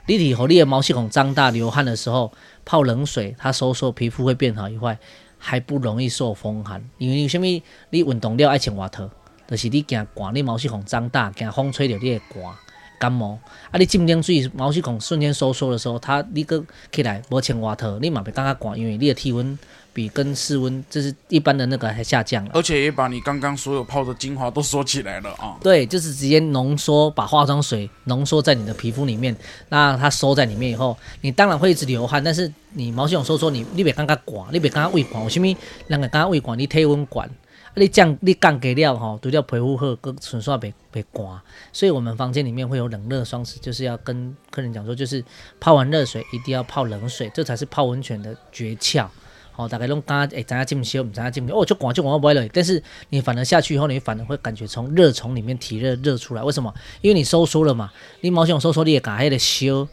[0.09, 2.33] 你体和你的毛细孔张大流汗的时候，
[2.65, 4.97] 泡冷水，它收缩，皮肤会变好以外，
[5.37, 6.89] 还不容易受风寒。
[6.99, 7.61] 因为有虾米？
[7.91, 9.11] 你运动了爱穿外套，
[9.49, 12.55] 就是你惊寒，你毛细孔张大，惊风吹着你会寒
[13.01, 13.37] 感冒。
[13.73, 19.59] 啊，你浸冷水，毛细孔瞬间收缩的时候，它你个起来无穿外套，你嘛袂感觉寒，因为你的体温。
[19.97, 25.57] 比跟室温就是一般的那个还下降了，而且也把你刚刚所有泡的精华都收起来了啊！
[25.63, 29.35] 对，就是直接浓缩，把化妆水浓缩在你的皮肤里面，
[29.71, 35.47] 那它收在里面以后，你当然会一直流汗，但是你毛细孔收缩，你你别刚刚管，你别刚刚胃管，为什么？
[35.87, 37.31] 人家刚刚胃管，你体温管，
[37.75, 41.41] 你降你降给了吼，除了皮肤好，更纯粹别别寒。
[41.73, 45.25] 所以我们房间里面会有冷热双持，就是要跟客人讲说，就是
[45.59, 49.09] 泡完热水一定要泡冷水，这才是泡温泉的诀窍。
[49.57, 52.47] 哦，大概拢刚刚诶，咱家这么修，咱家这么哦，就广就广不会了。
[52.53, 56.43] 但是你反而下去以后，你反而会感觉从热从里面体热热出来。
[56.43, 56.73] 为什么？
[57.01, 57.91] 因为你收缩了嘛。
[58.21, 59.89] 你毛细孔收缩，你也感觉的烧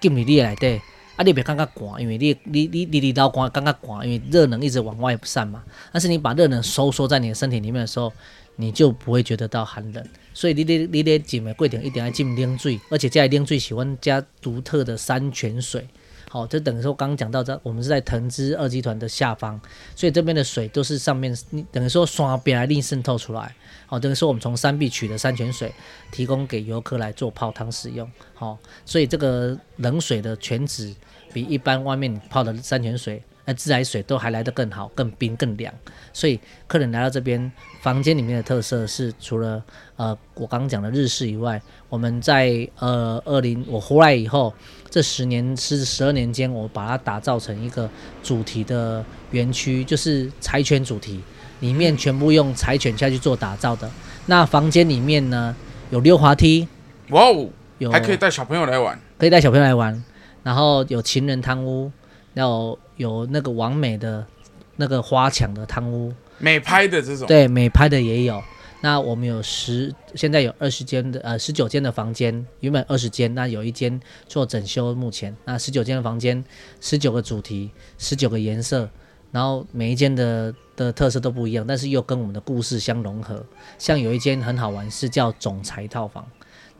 [0.00, 0.80] 进你里来对。
[1.16, 5.64] 啊，你别感觉寒，因为你你你你你到寒感觉寒，因为热能一直往外散嘛。
[5.92, 8.12] 但是你把热能收缩在你的身体里面的时候，
[8.54, 10.04] 你就不会觉得到寒冷。
[10.32, 15.84] 所以你你你得浸的过程一定要浸冷水，而且这冷水喜欢加独特的山泉水。
[16.30, 19.58] 好，这等于说刚刚讲到这，我们是在藤枝二集团的下方，
[19.96, 21.34] 所以这边的水都是上面，
[21.72, 23.54] 等于说刷边来另渗透出来。
[23.86, 25.72] 好，等于说我们从山壁取的山泉水，
[26.12, 28.10] 提供给游客来做泡汤使用。
[28.34, 30.94] 好，所以这个冷水的泉质
[31.32, 33.22] 比一般外面泡的山泉水。
[33.46, 35.72] 那自来水都还来得更好，更冰更凉，
[36.12, 39.64] 所以客人来到这边房间里面的特色是，除了
[39.96, 44.52] 呃我刚刚讲的日式以外，我们在呃二零我回来以后
[44.90, 47.88] 这十年是十二年间，我把它打造成一个
[48.22, 51.20] 主题的园区，就是柴犬主题，
[51.60, 53.90] 里面全部用柴犬下去做打造的。
[54.26, 55.54] 那房间里面呢
[55.90, 56.66] 有溜滑梯，
[57.10, 57.48] 哇哦，
[57.78, 60.04] 有还可以带小朋友来玩，可以带小朋友来玩，
[60.42, 61.90] 然后有情人汤屋，
[62.34, 62.78] 然后。
[62.98, 64.26] 有那个完美的
[64.74, 68.42] 那个花墙的汤屋，美拍的这种，对，美拍的也有。
[68.80, 76.44] 那我们有十，现在有二十间的，呃，十九间的房间，原本二十间，那有一间做整修，目前那十九间的房间，
[76.80, 78.88] 十九个主题，十九个颜色，
[79.32, 83.44] 然后每一间的的特色都不一样，但是又跟我们的故事相融合。
[83.78, 86.24] 像有一间很好玩，是叫总裁套房。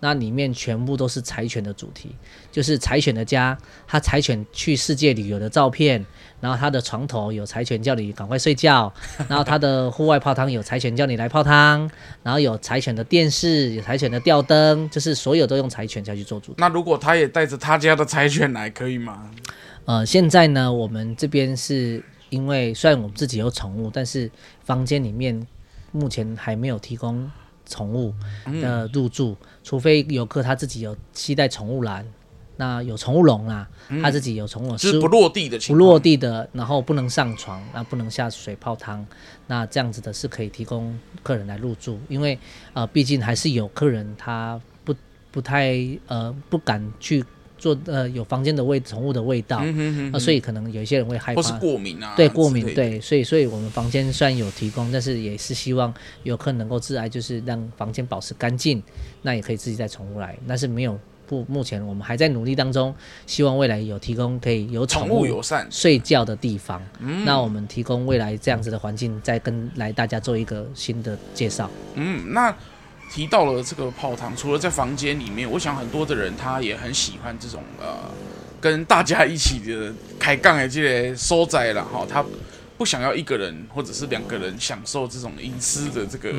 [0.00, 2.14] 那里面全部都是柴犬的主题，
[2.52, 6.04] 就是柴犬的家，他柴犬去世界旅游的照片，
[6.40, 8.92] 然后他的床头有柴犬叫你赶快睡觉，
[9.28, 11.90] 然后他的户外泡汤有柴犬叫你来泡汤，
[12.22, 16.58] 然后有柴犬的电视，有柴犬的吊灯，就是所有都用柴犬下去做主题。
[16.58, 19.28] 那如果他也带着他家的柴犬来，可以吗？
[19.84, 24.30] 呃，现在呢，我们这边是因为虽然我们自己有宠物，但是
[24.64, 25.44] 房间里面
[25.90, 27.28] 目前还没有提供。
[27.68, 28.12] 宠物
[28.60, 32.04] 的入住，嗯、除非游客他自己有期待宠物栏，
[32.56, 39.06] 那有宠物笼啦，嗯、他自己有宠物，是不落地的情，不落地的，然后不能上床，那不能下水泡汤，
[39.46, 42.38] 那这样子的是可以提供客人来入住，因为
[42.72, 44.94] 呃，毕竟还是有客人他不
[45.30, 47.24] 不太呃不敢去。
[47.58, 50.10] 做呃有房间的味宠物的味道，嗯、哼哼哼。
[50.14, 55.92] 呃，所以可能有一些人会害怕，或是过敏啊，对过敏，对，所以所以我们房间虽然有提供，但是也是希望
[56.22, 58.82] 游客能够自爱，就是让房间保持干净，
[59.22, 62.94] 那也可以自己带宠物来，但是没有不目前我们还在努力当中，
[63.26, 65.66] 希望未来有提供可以有宠物友善。
[65.70, 72.54] 睡觉的地方，嗯、那我们提供未来这样子的环境，再跟来大家做一个新的介绍，嗯，那。
[73.10, 78.10] 提到了这个泡汤，除了在房间里面，我想很多的人他也很喜欢这种呃，
[78.60, 82.06] 跟大家一起的开杠的这些收窄了哈。
[82.08, 82.24] 他
[82.76, 86.32] 不想要一个人或者是两个人享受这种隐私的这个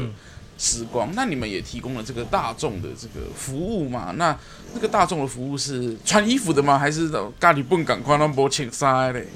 [0.58, 1.10] 时光。
[1.10, 4.14] 嗯、那你们也提供了这个大众的这个服务嘛？
[4.18, 4.38] 那
[4.74, 6.78] 这个大众的服务是穿衣服的吗？
[6.78, 9.28] 还是咖喱笨赶快让波请塞嘞？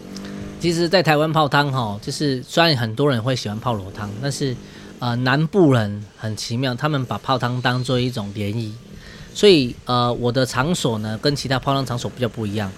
[0.61, 4.55] 其实，在台湾泡汤哈，就是虽然很多人会喜欢泡裸汤，但是
[5.03, 8.73] 呃，南部人很奇妙，他们把泡汤当做一种联谊，
[9.33, 12.71] 所以呃，我的场所呢跟其他泡汤场所比较不一样，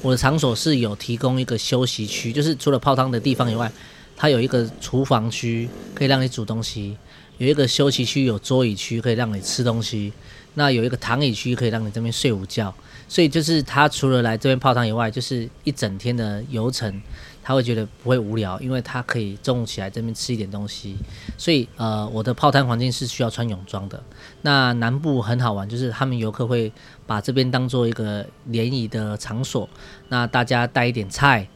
[0.00, 3.68] 我的场所是有提供一个休息区，就是除了泡汤的地方以外，
[4.16, 6.96] 它有一个厨房区可以让你煮东西，
[7.38, 10.12] 有一个休息区有桌椅区可以让你吃东西，
[10.54, 12.72] 那有一个躺椅区可以让你这边睡午觉。
[13.08, 17.02] 所以就是他除了来这边泡汤以外，就是一整天的游程，
[17.44, 20.96] 他会觉得不会无聊，因为他可以中午起来这边吃一点东西。
[21.36, 24.02] 所以呃，我的泡汤环境是需要穿泳装的。
[24.40, 26.72] 那南部很好玩，就是他们游客会
[27.06, 29.68] 把这边当做一个联谊的场所，
[30.08, 31.46] 那大家带一点菜，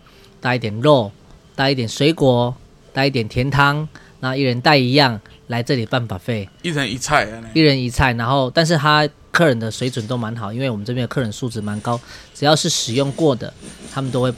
[0.41, 1.11] 带一点肉，
[1.57, 2.55] 带一点水果，
[2.93, 3.89] 带一点甜汤，
[4.21, 9.09] 那一人带一样来这里办 buffet，一人一菜啊，一人一菜，然后但是他。
[9.31, 12.01] 客人的水准都蛮好，因为我们这边的客人素质蛮高，
[12.35, 13.53] 只要是使用过的，
[13.93, 14.35] 他们都会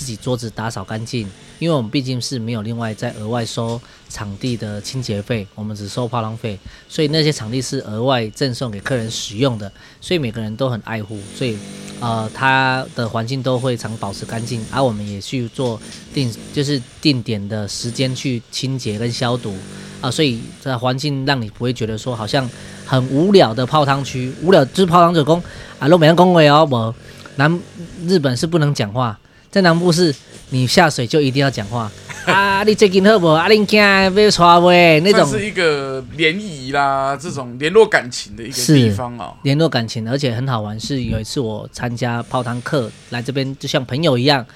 [0.00, 1.28] 自己桌子打扫干净。
[1.58, 6.58] 因为我们毕竟是没有另外再额外收场地的清洁费，我们只收泡汤费，
[6.88, 11.58] 所以那些场地是额外赠送给客人使用的，所以每个人都很爱护，所以
[12.00, 15.78] 呃，它的环境都会常保持干净，而、我们也去做
[16.14, 19.54] 定就是定点的时间去清洁跟消毒
[20.00, 22.48] 啊，所以这环境让你不会觉得说好像。
[22.86, 25.40] 很无聊的泡汤区，无聊就是泡汤者工
[25.78, 26.66] 啊，都没人恭维哦。
[26.68, 26.92] 我
[27.36, 27.60] 南
[28.04, 29.16] 日本是不能讲话，
[29.50, 30.14] 在南部是
[30.50, 31.90] 你下水就一定要讲话
[32.24, 32.62] 啊。
[32.62, 33.26] 你最近好不？
[33.26, 39.34] 啊，你今天被抓喂那种是一个联谊啦，这种联络感情的一个地方哦。
[39.42, 40.78] 联络感情，而且很好玩。
[40.78, 44.46] 是有一次我参加泡汤课，来这边就像朋友一样，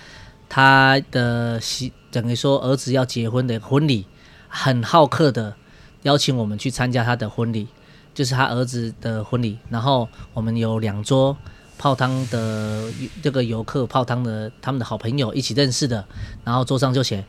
[0.49, 4.07] 他的媳等于说儿子要结婚的婚礼，
[4.49, 5.55] 很好客的
[6.03, 7.67] 邀请我们去参加他的婚礼。
[8.15, 11.37] 就是他儿子的婚礼，然后我们有两桌
[11.79, 12.85] 泡汤的
[13.23, 16.05] 这个游客泡汤的他们的好朋友一起认识的，
[16.45, 17.25] 然后桌上就写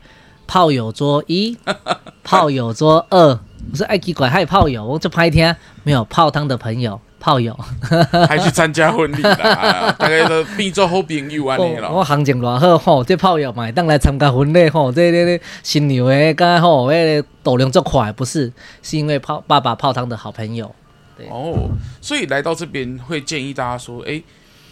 [0.46, 1.56] 炮友桌一，
[2.22, 3.38] 炮友桌二。
[3.72, 7.58] 我说爱奇怪，还有炮友，我就拍天没有泡汤的朋友炮友，
[8.28, 11.90] 还去参加婚礼啦， 大概都变做好朋友安尼咯。
[11.92, 20.72] 我行情偌好吼，这炮友嘛当来参加婚礼吼，这这这新娘诶，刚吼诶度量足快，不是，是因为泡爸爸泡汤的好朋友。
[21.16, 24.22] 对哦，所以来到这边会建议大家说，诶，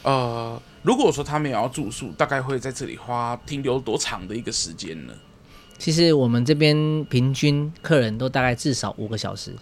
[0.02, 5.12] 呃，如果说他们也要住宿，大概会在这里花停留多长的一个时间呢？
[5.78, 9.52] 其实我们这边平均客人都大概至少五个小时。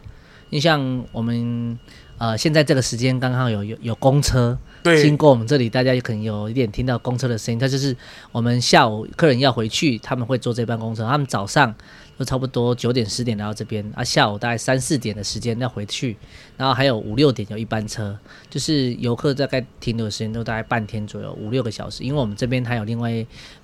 [0.50, 1.78] 你像我们
[2.18, 4.58] 呃现在这个时间刚好有有有公车
[5.00, 7.58] 经过我们这里，大家也可能有一点听到公车的声音。
[7.58, 7.96] 它就是
[8.32, 11.74] 我们下午客人要回去，他们会坐这班公车，他们早上。
[12.18, 16.16] 就差不多九点十点来到这边啊，下午大概三四点的时间要回去，
[16.56, 18.16] 然后还有五六点有一班车，
[18.50, 22.04] 就是游客大概停留的时间都大概半天左右，五六个小时。
[22.04, 23.10] 因为我们这边还有另外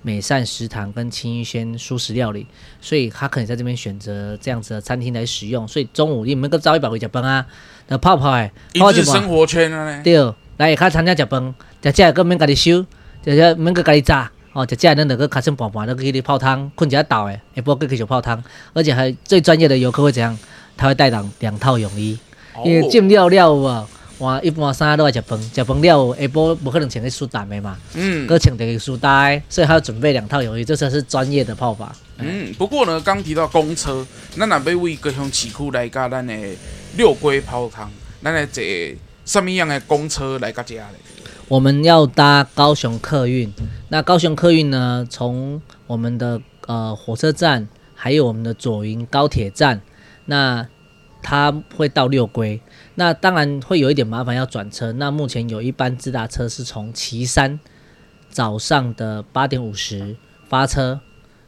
[0.01, 2.45] 美善食堂跟青玉轩素食料理，
[2.81, 5.67] 所以他可以在这边选择这样子的餐厅来使用。
[5.67, 7.45] 所以中午你们个早一百回家饭啊，
[7.87, 12.85] 那泡泡哎，一日生活圈啊，对，来下餐厅吃饭，食食个免家己收，
[13.23, 14.31] 食食免个家己炸。
[14.59, 18.43] 哦，就这样，恁两个卡声宝宝，那个给你泡汤，困一下倒诶，也不继续泡汤，
[18.73, 20.37] 而且还最专业的游客会怎样？
[20.75, 22.17] 他会带两两套泳衣，
[22.53, 31.95] 哦、因为进了了哇，哇一般三都爱食饭，食饭了下晡不可能穿个舒坦的嘛，嗯，搁穿个舒带，所以他要准备两套泳衣，这才是专业的泡法。
[32.17, 34.05] 嗯，不过呢，刚提到公车，
[34.37, 36.33] 咱若要为高雄市区来甲咱的
[36.97, 37.89] 六龟泡汤，
[38.21, 38.61] 咱来坐
[39.25, 40.85] 什么样的公车来甲遮咧？
[41.47, 43.51] 我们要搭高雄客运，
[43.91, 49.81] 那高雄客运呢，从我们的呃火车站，还有我们的左营高铁站，
[50.25, 50.67] 那
[51.23, 52.61] 它会到六龟，
[52.93, 54.91] 那当然会有一点麻烦，要转车。
[54.93, 57.59] 那目前有一班直达车是从旗山
[58.29, 60.15] 早上的八点五十
[60.47, 61.01] 发车，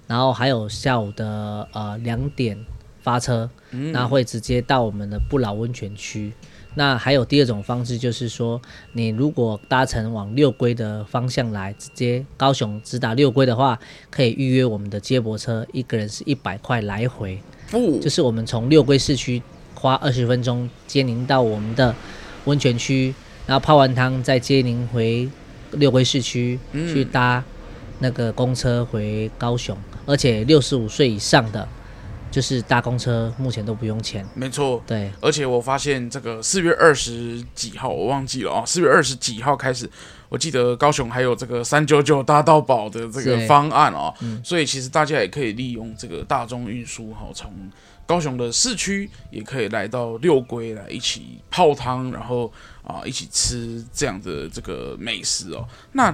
[0.08, 2.58] 然后还有下午的呃两点
[3.02, 6.34] 发车，那会直接到我们的不老温泉区。
[6.76, 8.62] 那还有第二种方式，就是说，
[8.94, 13.78] 你如果搭乘往六龟的方向来，直接高雄直达六龟的话，
[14.10, 17.38] 可以预约我们的接驳车，一个人是一百块来回。
[17.74, 19.42] 哦，就是我们从六龟市区
[19.76, 21.94] 花二十分钟接您到我们的
[22.46, 23.14] 温泉区，
[23.46, 25.30] 然后泡完汤再接您回
[25.72, 27.44] 六龟市区去搭
[28.00, 31.68] 那个公车回高雄，而且六十五岁以上的。
[32.32, 34.26] 就是搭公车，目前都不用钱。
[34.34, 35.12] 没错，对。
[35.20, 39.88] 而且我发现这个四月二十几号，我忘记了啊，四月二十几号开始，
[40.30, 44.14] 我记得高雄还有这个三九九搭到宝的这个方案哦。
[44.22, 44.42] 嗯。
[44.44, 47.54] 所以其实大家也可以利用这个大众运输哈，从
[48.06, 52.52] 高雄的市区也可以来到六龟来一起泡汤，然后
[52.84, 55.68] 啊一起吃这样的这个美食哦。
[55.92, 56.14] 那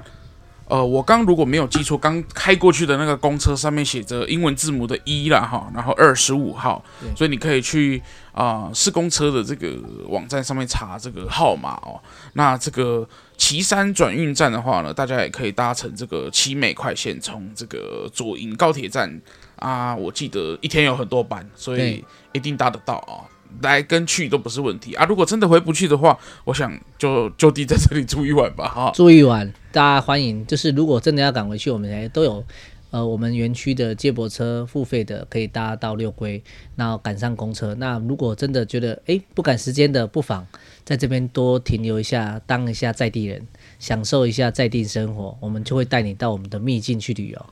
[0.68, 6.84] 呃，我刚如果没有记错，刚开过去的那个公车上面写着英文字母的一啦哈，然后二十五号，
[7.16, 8.02] 所以你可以去
[8.34, 9.78] 啊市公车的这个
[10.10, 11.98] 网站上面查这个号码哦。
[12.34, 13.08] 那这个
[13.38, 19.22] 岐山转运站的话呢，大家也可以搭乘这个奇美快线，从这个左营高铁站
[19.56, 22.04] 啊，我记得一天有很多班，所以
[22.34, 23.24] 一定搭得到啊。
[23.62, 25.06] 来跟去都不是问题啊！
[25.06, 28.68] 如果真的回不去的话，我想就就地在这里住一晚吧。
[28.68, 30.46] 哈，住一晚，大家欢迎。
[30.46, 32.44] 就是如果真的要赶回去，我们还都有
[32.92, 36.42] 呃，我们园区的接驳车付费的，可以搭到六龟，
[36.76, 37.76] 然后赶上公车。
[37.76, 40.46] 那如果真的觉得哎不赶时间的，不妨
[40.86, 43.46] 在这边多停留一下，当一下在地人，
[43.78, 47.46] 享受一下在地生活，我们就会带你到我们的秘境去旅游。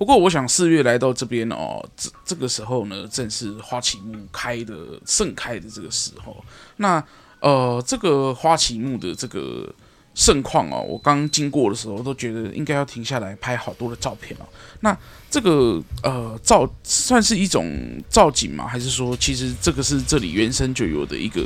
[0.00, 4.74] 不过，我想四月来到这边哦，这这个时候呢，正是花旗木开的
[5.04, 6.42] 盛开的这个时候。
[6.78, 7.04] 那
[7.40, 9.70] 呃，这个花旗木的这个
[10.14, 14.46] 盛况哦，我刚经过的时候都觉得应该要停下来拍好多的照片哦。
[14.80, 14.96] 那
[15.30, 17.70] 这个呃造算是一种
[18.08, 18.66] 造景吗？
[18.66, 21.42] 还是说其实这个是这里原生就有的一个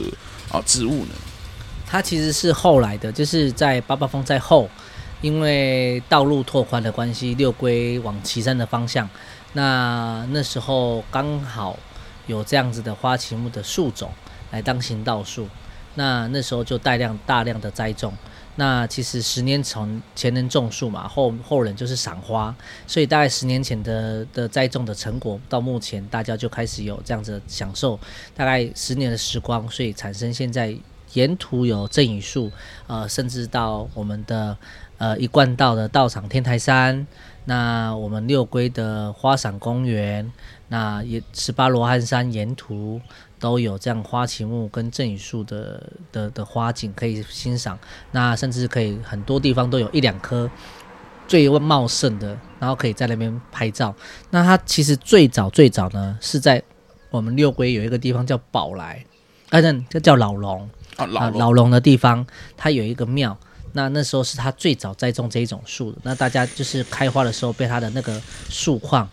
[0.53, 1.15] 啊、植物呢？
[1.89, 4.71] 它其实是后来的，就是在八八风在后。
[5.21, 9.09] 因为道路拓宽的关系，六龟往旗山的方向，
[9.55, 11.79] 那那时候刚好
[12.27, 14.11] 有这样子的花旗木的树种
[14.51, 15.49] 来当行道树，
[15.95, 18.13] 那那时候就大量大量的栽种。
[18.57, 22.55] 那其实十年从前人种树嘛，后后人就是赏花，
[22.87, 27.99] 所以大概十年前的的栽种的成果，到目前大家就开始有这样子享受，
[28.35, 30.77] 大概十年的时光，所以产生现在
[31.15, 32.53] 沿途有赠雨树，
[32.87, 34.57] 呃，甚至到我们的。
[34.99, 37.07] 呃，一贯道的道场天台山，
[37.47, 40.33] 那我们六龟的花伞公园，
[40.69, 43.01] 那也十八罗汉山沿途
[43.41, 45.83] 都有这样花旗木跟赠语树的
[46.13, 47.77] 的的花景可以欣赏。
[48.13, 50.49] 那甚至可以很多地方都有一两棵
[51.27, 53.93] 最茂盛的，然后可以在那边拍照。
[54.31, 56.63] 那它其实最早最早呢是在
[57.11, 59.05] 我们六龟有一个地方叫宝来，
[59.51, 62.25] 啊，那这叫老龙啊，老龙的地方，
[62.57, 63.37] 它有一个庙。
[63.75, 69.09] 那那时候是他最早栽种这一种树的，那大家就是开花的时候被他的那个树况、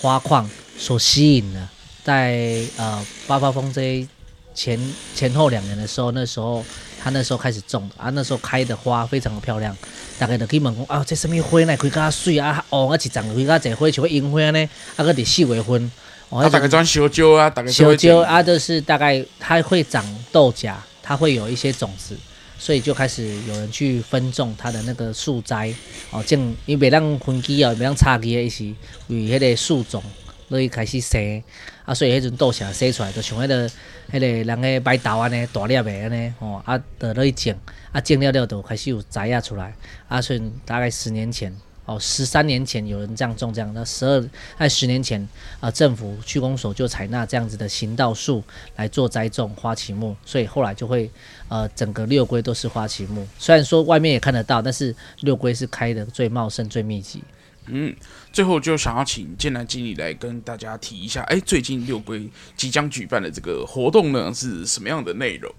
[0.00, 0.48] 花况
[0.78, 1.70] 所吸引了。
[2.02, 4.06] 在呃八八风灾
[4.54, 4.80] 前
[5.14, 6.64] 前后两年的时候，那时候
[7.02, 9.76] 他那时候开始种啊，那时候开的花非常的漂亮。
[10.18, 11.76] 大概就可以问讲啊，这什么花呢？
[11.76, 15.90] 开甲水啊，哦，啊一长开甲这花像樱花呢，啊个得四月份。
[16.30, 20.02] 哦、啊，大概长小蕉啊，大概小蕉啊，就是大概它会长
[20.32, 22.16] 豆荚，它会有一些种子。
[22.58, 25.72] 所以就开始有人去分种它的那个树栽
[26.10, 28.64] 哦，种因为袂当分枝哦，袂当插枝的意思，
[29.08, 30.02] 为迄个树种
[30.48, 31.42] 可以开始生
[31.84, 37.54] 啊，所以迄阵豆荚生出来就像迄个迄个人个摆豆安尼大粒的安尼吼，啊，就落去种
[37.92, 39.74] 啊，种了了就开始有栽啊出来
[40.08, 41.54] 啊，所以大概十年前。
[41.86, 44.28] 哦，十三年前有人这样种这样，那十二
[44.58, 45.20] 在十年前
[45.60, 48.42] 啊、呃，政府区公所就采纳这样子的行道树
[48.74, 51.08] 来做栽种花旗木，所以后来就会
[51.48, 53.24] 呃整个六龟都是花旗木。
[53.38, 57.22] 虽然说外面也看得到，但是六龟是开的最茂盛、最密集。
[57.66, 57.94] 嗯，
[58.32, 65.52] 最后就想要请建南经理来跟大家提一下，哎，最近六龟即将举办的这个活动呢是什么样的内容？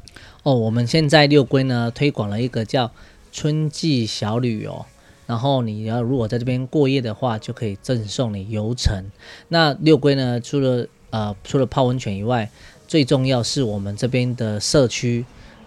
[0.44, 2.92] 哦，我们现在六龟呢推广了一个叫
[3.32, 4.86] 春季小旅游。
[5.28, 9.04] 然后你要如果在这边过夜的话，就可以赠送你游程。
[9.50, 12.50] 那六龟呢，除了呃除了泡温泉以外，
[12.88, 15.26] 最重要是我们这边的社区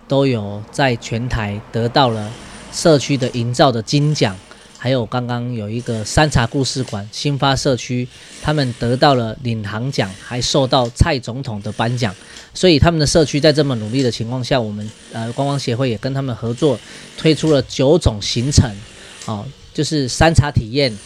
[0.08, 2.32] 都有在全台得到了
[2.72, 4.34] 社区的营造的金奖，
[4.78, 8.08] 还有刚刚有一个山茶故事馆新发社区，
[8.40, 12.14] 他们得到了领航奖，还受到蔡总统的颁奖。
[12.54, 16.80] 所以他们的社区在这么努力的情况下，我们呃观光协会也跟他们合作，
[17.18, 18.74] 推出了九种行程。
[19.26, 20.96] 哦，就是山茶体验，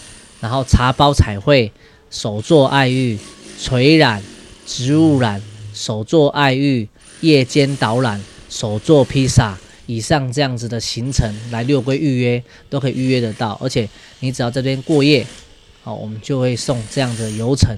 [0.40, 1.70] 然后茶包彩绘、
[2.10, 3.18] 手作爱玉、
[3.60, 4.22] 垂染、
[4.66, 5.42] 植物染、
[5.72, 6.88] 手作爱玉、
[7.20, 13.88] 夜间导览、手作披萨，以上这样子的行程来六龟预约都可以预约得到，而且
[14.20, 15.26] 你只要这边过夜，
[15.82, 17.76] 好，我们就会送这样的游程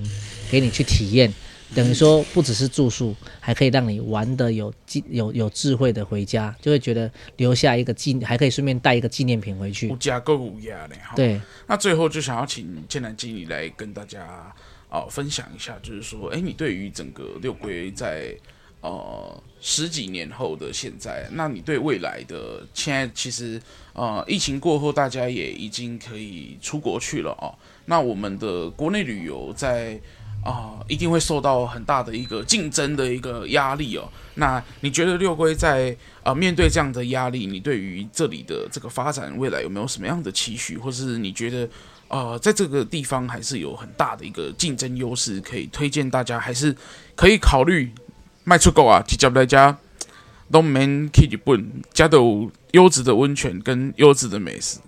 [0.51, 1.33] 给你去体验。
[1.75, 4.73] 等于说，不只是住宿，还可以让你玩的有
[5.11, 9.89] 有有智慧的回家，就会觉得留下一个纪，还可以顺便带一个纪念品回去。
[9.89, 10.95] 无价购无价的。
[11.17, 14.23] 对，那最后就想要请建南经理来跟大家
[14.89, 18.33] 啊、呃、分享一下，就是说，哎，你对于整个六龟在
[18.81, 23.61] 呃十几年后的现在，那你对未来的现在，其实
[23.93, 27.53] 呃疫情过后，大家也已经可以出国去了哦。
[27.87, 30.01] 那我们的国内旅游在。
[30.47, 34.09] 啊、一定会受到很大的一个竞争的一个压力哦。
[34.35, 35.91] 那你觉得六龟在
[36.23, 41.69] 啊、呃、面对这样的压力，你对于这里的这个发展未来有没有什么样的期许，或是你觉得
[42.09, 46.77] 呃在这个地方还是有很大的一个竞争优势，可以推荐大家，还是
[47.17, 47.91] 可以考虑
[48.45, 49.77] 卖出国啊，直接来家
[50.53, 52.19] 都免去日本，加的
[52.71, 54.79] 优质的温泉跟优质的美食。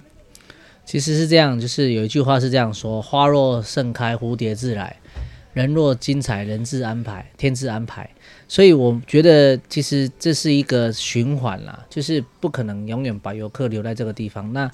[0.84, 4.96] 其实是这样，就是有一句话是这样说：花若盛开，蝴蝶自来。
[5.52, 8.08] 人若精彩，人自安排，天自安排。
[8.46, 14.52] 所以我觉得，其实这是一个循环啦，就是不可能永远把游客留在这个地方。
[14.52, 14.70] 那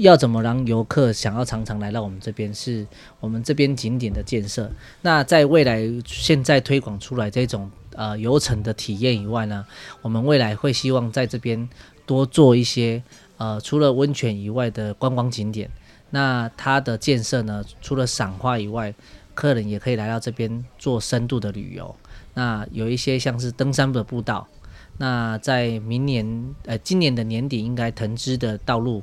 [0.00, 2.52] 要怎么让游客想要常常来到我们这边？
[2.52, 2.86] 是
[3.20, 4.70] 我们这边景点的建设。
[5.00, 9.64] 那在未来，现在推广出来这种呃游程的体验以外呢，
[10.02, 11.68] 我们未来会希望在这边
[12.04, 13.02] 多做一些
[13.38, 15.70] 呃除了温泉以外的观光景点。
[16.10, 18.94] 那它的建设呢，除了赏花以外，
[19.38, 21.94] 客人也可以来到这边做深度的旅游。
[22.34, 24.48] 那有一些像是登山的步道。
[24.96, 29.00] 那在明年呃今年的年底，应该藤枝的道路，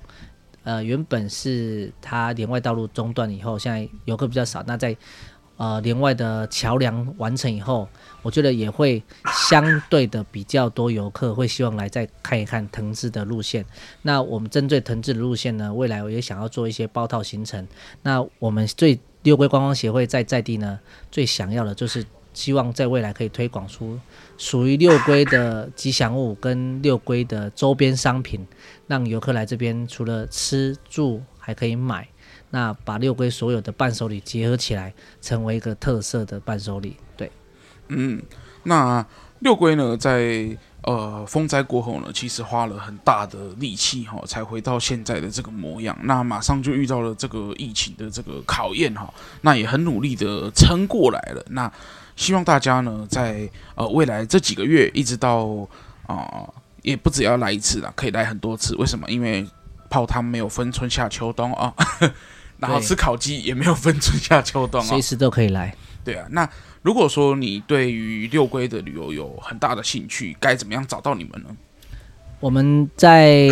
[0.64, 4.62] 呃原本是它连外道路中断以后，现在游客比较少。
[4.68, 4.94] 那在
[5.58, 7.88] 呃连外的桥梁完成以后，
[8.22, 9.02] 我觉得也会
[9.48, 13.66] 相对的比较多游客会希望来再看一看藤枝的路线。
[14.02, 17.68] 那我们针对藤枝的路线呢，未来我也想要做一些包套行程。
[18.02, 20.80] 那我们最六龟观光协会在在地呢，
[21.12, 23.98] 最想要的就是希望在未来可以推广出
[24.38, 28.46] 属于六龟的吉祥物跟六龟的周边商品，
[28.88, 32.08] 让游客来这边除了吃住还可以买，
[32.56, 36.96] 那把六龟所有的伴手礼结合起来，成为一个特色的伴手礼。
[37.18, 37.30] 对，
[37.90, 38.24] 嗯，
[38.64, 39.06] 那
[39.40, 40.58] 六龟呢，在。
[40.86, 45.98] 呃，风灾过后呢，其实花了很大的力气哈，才回到现在的这个模样。
[46.04, 51.44] 那马上就遇到了这个疫情的这个考验哈，那也很努力的撑过来了。
[51.50, 51.72] 那
[52.16, 55.48] 希望大家呢，在呃未来这几个月，一直到
[56.06, 56.54] 啊、呃，
[56.84, 58.76] 也不只要来一次啦，可以来很多次。
[58.76, 59.10] 为什么？
[59.10, 59.44] 因为
[59.90, 61.74] 泡汤没有分春夏秋冬啊，
[62.60, 65.76] 然后吃烤鸡也没有分春夏秋冬啊，随时都可以来。
[66.04, 66.50] 对啊，那。
[66.86, 71.50] 如果说你对于六龟的旅游有很大的兴趣，该怎么样找到你们呢？
[72.40, 73.50] 我们在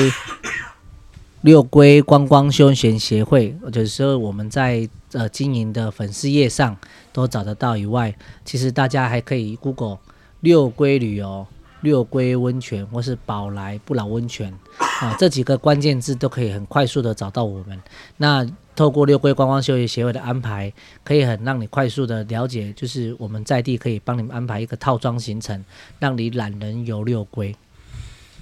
[1.42, 6.78] 六龟观光休闲协会，就是说我们在呃经营的粉丝页上
[7.12, 7.76] 都找得到。
[7.76, 9.98] 以外，其实大家还可以 Google
[10.42, 11.48] 六龟旅游、
[11.84, 14.52] 六龟温泉或是宝来不老温泉
[15.00, 17.80] 啊，这几个关键字都可以很快速的找到我们。
[18.18, 18.44] 那
[18.76, 20.74] 透过六龟观光休闲协会的安排，
[21.04, 25.64] 可以很让你快速的了解，就是我们在地可以帮你们安排一个套装行程，
[26.00, 27.56] 让你懒人游六龟。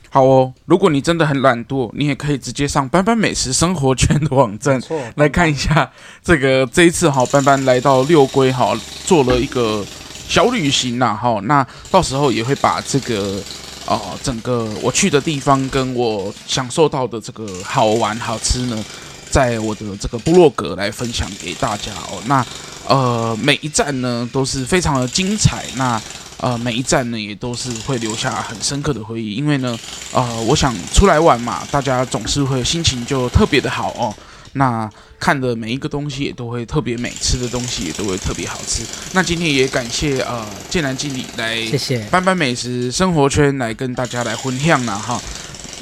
[0.10, 4.82] 好哦，如果你真的很懒惰，你也可以直接上班班美食生活圈的网站
[5.16, 8.74] 来看一下这个这一次哈，班班来到六龟哈，
[9.06, 9.86] 做了一个
[10.28, 13.42] 小旅行呐哈，那到时候也会把这个
[13.86, 18.84] 呃整个我去的地方跟我享受到的这个好玩好吃呢。
[19.30, 22.22] 在我的这个部落格来分享给大家哦。
[22.26, 22.46] 那
[22.86, 25.64] 呃，每一站呢都是非常的精彩。
[25.76, 26.02] 那
[26.36, 29.36] 呃，每一站呢也都是会留下很深刻的回忆。
[29.36, 29.80] 因为呢，
[30.12, 34.14] 呃，我想出来玩嘛，大家总是会心情就特别的好哦。
[34.54, 34.89] 那
[35.20, 38.84] 看的每一个东西也都会特别美，吃的东西也都会特别好吃。
[39.14, 45.22] 那今天也感谢呃建南经理来，谢谢班班美食生活圈来跟大家来分享了哈。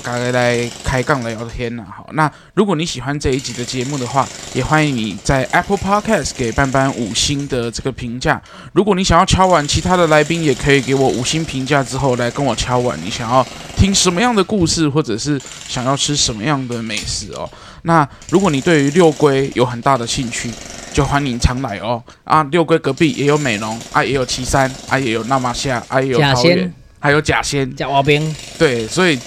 [0.03, 8.41] 大家来开杠聊天呐，好，那如果你喜欢这一集的节目的话，也欢迎你在 Apple Podcast 给班班五星的这个评价。
[8.73, 12.97] 如果你想要敲碗其他的来宾，也可以给我五星评价之后来跟我敲碗。
[13.03, 13.45] 你想要
[13.75, 17.49] 听什么样的故事，或者是想要吃什么样的美食哦？
[17.83, 20.49] 那如果你对于六龟有很大的兴趣，
[20.93, 22.01] 就欢迎常来哦。
[22.23, 28.35] 啊，六龟隔壁也有美容啊，也有岐山啊，也有那马夏啊，也有桃园，还有甲仙、甲蛙冰。
[28.57, 29.19] 对，所以。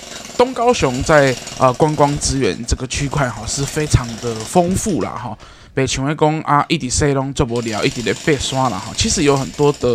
[0.42, 5.38] 东高雄在呃观光资源这个区块哈是非常的丰富啦哈，
[5.72, 8.92] 北琼威宫啊，一滴塞隆做不了，一滴的被刷了哈。
[8.96, 9.94] 其实有很多的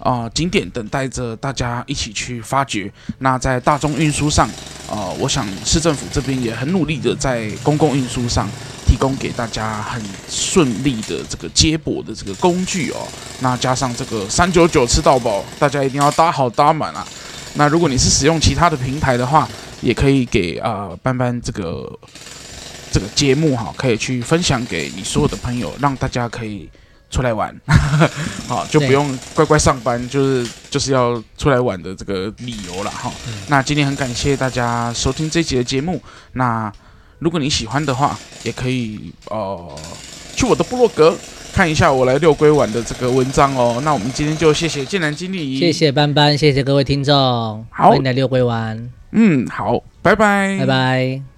[0.00, 2.92] 啊、呃、景点等待着大家一起去发掘。
[3.20, 4.50] 那在大众运输上，
[4.90, 8.48] 呃，我想市政府这边也很努力的在公共运输上
[8.84, 13.06] 提供给大家很顺利的这个接驳的这个工具哦。
[13.38, 17.06] 那加上这个三九九吃到饱，大家一定要搭好搭满啊。
[17.54, 19.48] 那如果你是使用其他的平台的话，
[19.80, 21.98] 也可以给啊、呃、班班这个
[22.90, 26.68] 这个节目哈，可以去分享给你所有的朋友，让大家可以
[27.10, 27.54] 出来玩，
[28.48, 33.12] 好就不用乖乖上班，就是就是要出来玩的这个理由了哈。
[33.46, 36.02] 那今天很感谢大家收听这一集的节目，
[36.32, 36.72] 那
[37.20, 39.78] 如果你喜欢的话，也可以呃
[40.34, 41.16] 去我的部落格
[41.54, 43.80] 看一下我来六龟玩的这个文章哦。
[43.84, 47.14] 那我们今天就谢谢剑南经理，谢谢班班，谢谢各位听众，
[47.70, 48.90] 好，欢迎来六龟玩。
[49.12, 51.33] 嗯，好，拜拜，拜拜。